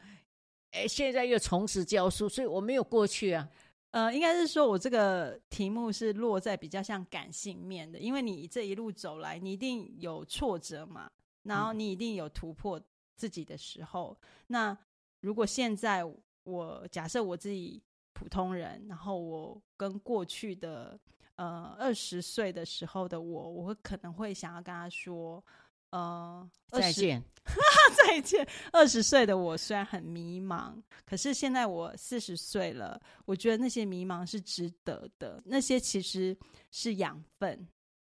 [0.72, 3.50] 哎，现在又重拾教书，所以我没有过去啊。
[3.90, 11.10] 呃，应该是说我这个题目是落在比较像感性面的，因为你这一路走来，你一定有挫折嘛，
[11.42, 12.80] 然后你一定有突破
[13.16, 14.16] 自己的时候。
[14.22, 14.78] 嗯、那
[15.22, 16.04] 如果现在
[16.50, 17.82] 我假设我自己
[18.14, 21.00] 普通人，然后我跟过去的
[21.36, 25.44] 呃二十岁的时候的我，我会可能会想要跟他说。
[25.92, 27.24] 呃，再见，
[28.06, 28.48] 再见。
[28.72, 36.38] 二十岁的我虽然很迷茫，可是现在我四十岁了，我觉得那些迷茫是值得的，那些其实
[36.70, 37.68] 是养分。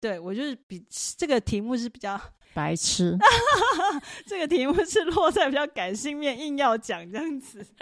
[0.07, 0.80] 对，我就是比
[1.16, 2.20] 这个题目是比较
[2.54, 3.18] 白痴，
[4.24, 7.66] 这个题目是落在比较感性面，硬要讲这样子。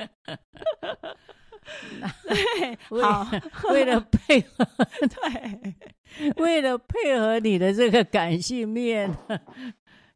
[2.22, 3.26] 对，好，
[3.70, 4.66] 为了配合，
[5.00, 9.14] 对，为了配合你的这个感性面。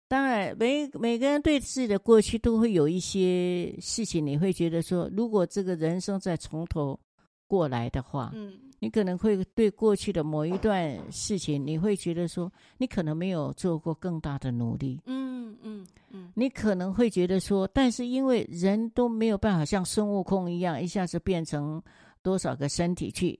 [0.06, 6.98] 当然，每每个人对自己的过去都会有一些事情，你会觉得说，如果这个人生再从头
[7.46, 21.82] 过来的话，嗯，你可能会对过去的某一段事情，你会觉得说，你可能没有做过更大的努力，嗯嗯嗯，你可能会觉得说，但是因为人都没有办法像孙悟空一样，一下子变成
[22.22, 23.38] 多少个身体去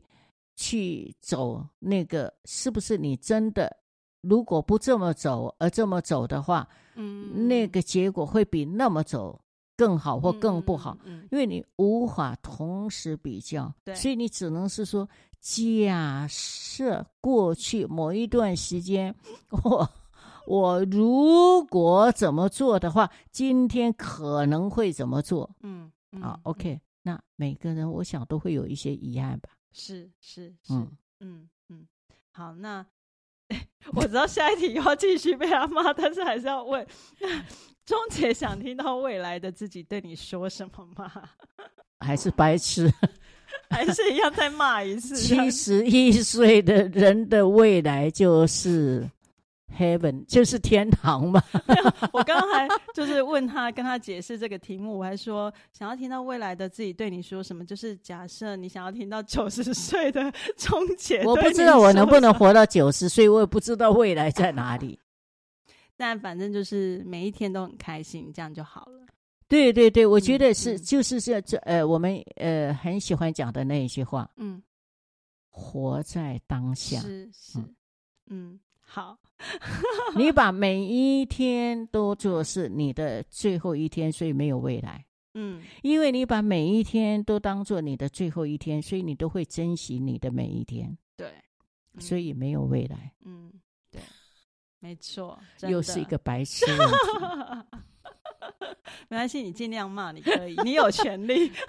[0.57, 3.74] 去走那个，是不是你真的？
[4.20, 9.40] 如果不这么走，而这么走的话，嗯，那个结果会比那么走
[9.77, 15.09] 更好或更不好，嗯，嗯，嗯，因为你无法同时比较，对，所以你只能是说，
[15.40, 19.15] 假设过去某一段时间，
[19.65, 19.89] 我
[20.47, 31.86] 我如果怎么做的话，今天可能会怎么做，嗯，嗯啊，OK，那每个人我想都会有一些遗憾吧，是是是，嗯嗯嗯，
[32.32, 32.85] 好，那。
[33.94, 36.86] 我知道下一题要继续被他骂，但是还是要问：
[37.86, 41.10] 钟姐想听到未来的自己对你说什么吗？
[42.01, 42.93] 还是白痴？
[43.70, 45.16] 还是一样再骂一次？
[45.16, 49.09] 七十一岁的人的未来就是
[49.77, 51.43] Heaven 就是天堂嘛。
[52.12, 64.99] 我刚刚还就是问他，跟他解释这个题目，我还说想要听到未来的自己对你说什么，就是假设你想要听到九十岁的钟姐，我不知道我能不能活到九十岁，我也不知道未来在哪里。
[65.97, 69.07] 但反正就是每一天都很开心，这样就好了。
[69.49, 74.62] 对对对，我觉得是，嗯、就是这这呃，我们呃很喜欢讲的那一句话，嗯，
[75.49, 77.75] 活在当下，是是，嗯，
[78.27, 79.19] 嗯，好，
[80.15, 91.29] 你把每一天都做是你的最后一天，所以没有未来，嗯，因为你把每一天都当做你的最后一天，所以你都会珍惜你的每一天，对，
[91.95, 93.51] 嗯、所以没有未来，嗯，
[93.91, 94.03] 对，
[94.79, 97.79] 没错，又是一个白痴问题。
[99.09, 101.52] 没关系，你尽量骂，你可以，你有权利。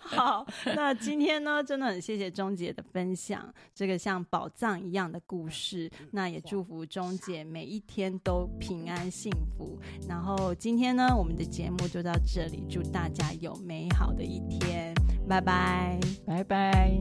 [0.00, 0.46] 好，
[0.76, 5.90] 那今天呢，真的很谢谢钟姐的分享，这个像宝藏一样的故事。
[6.10, 9.78] 那也祝福钟姐每一天都平安幸福。
[10.08, 14.94] 然后今天呢，我们的节目就到这里，祝大家有美好的一天，
[15.28, 16.92] 拜拜，拜拜。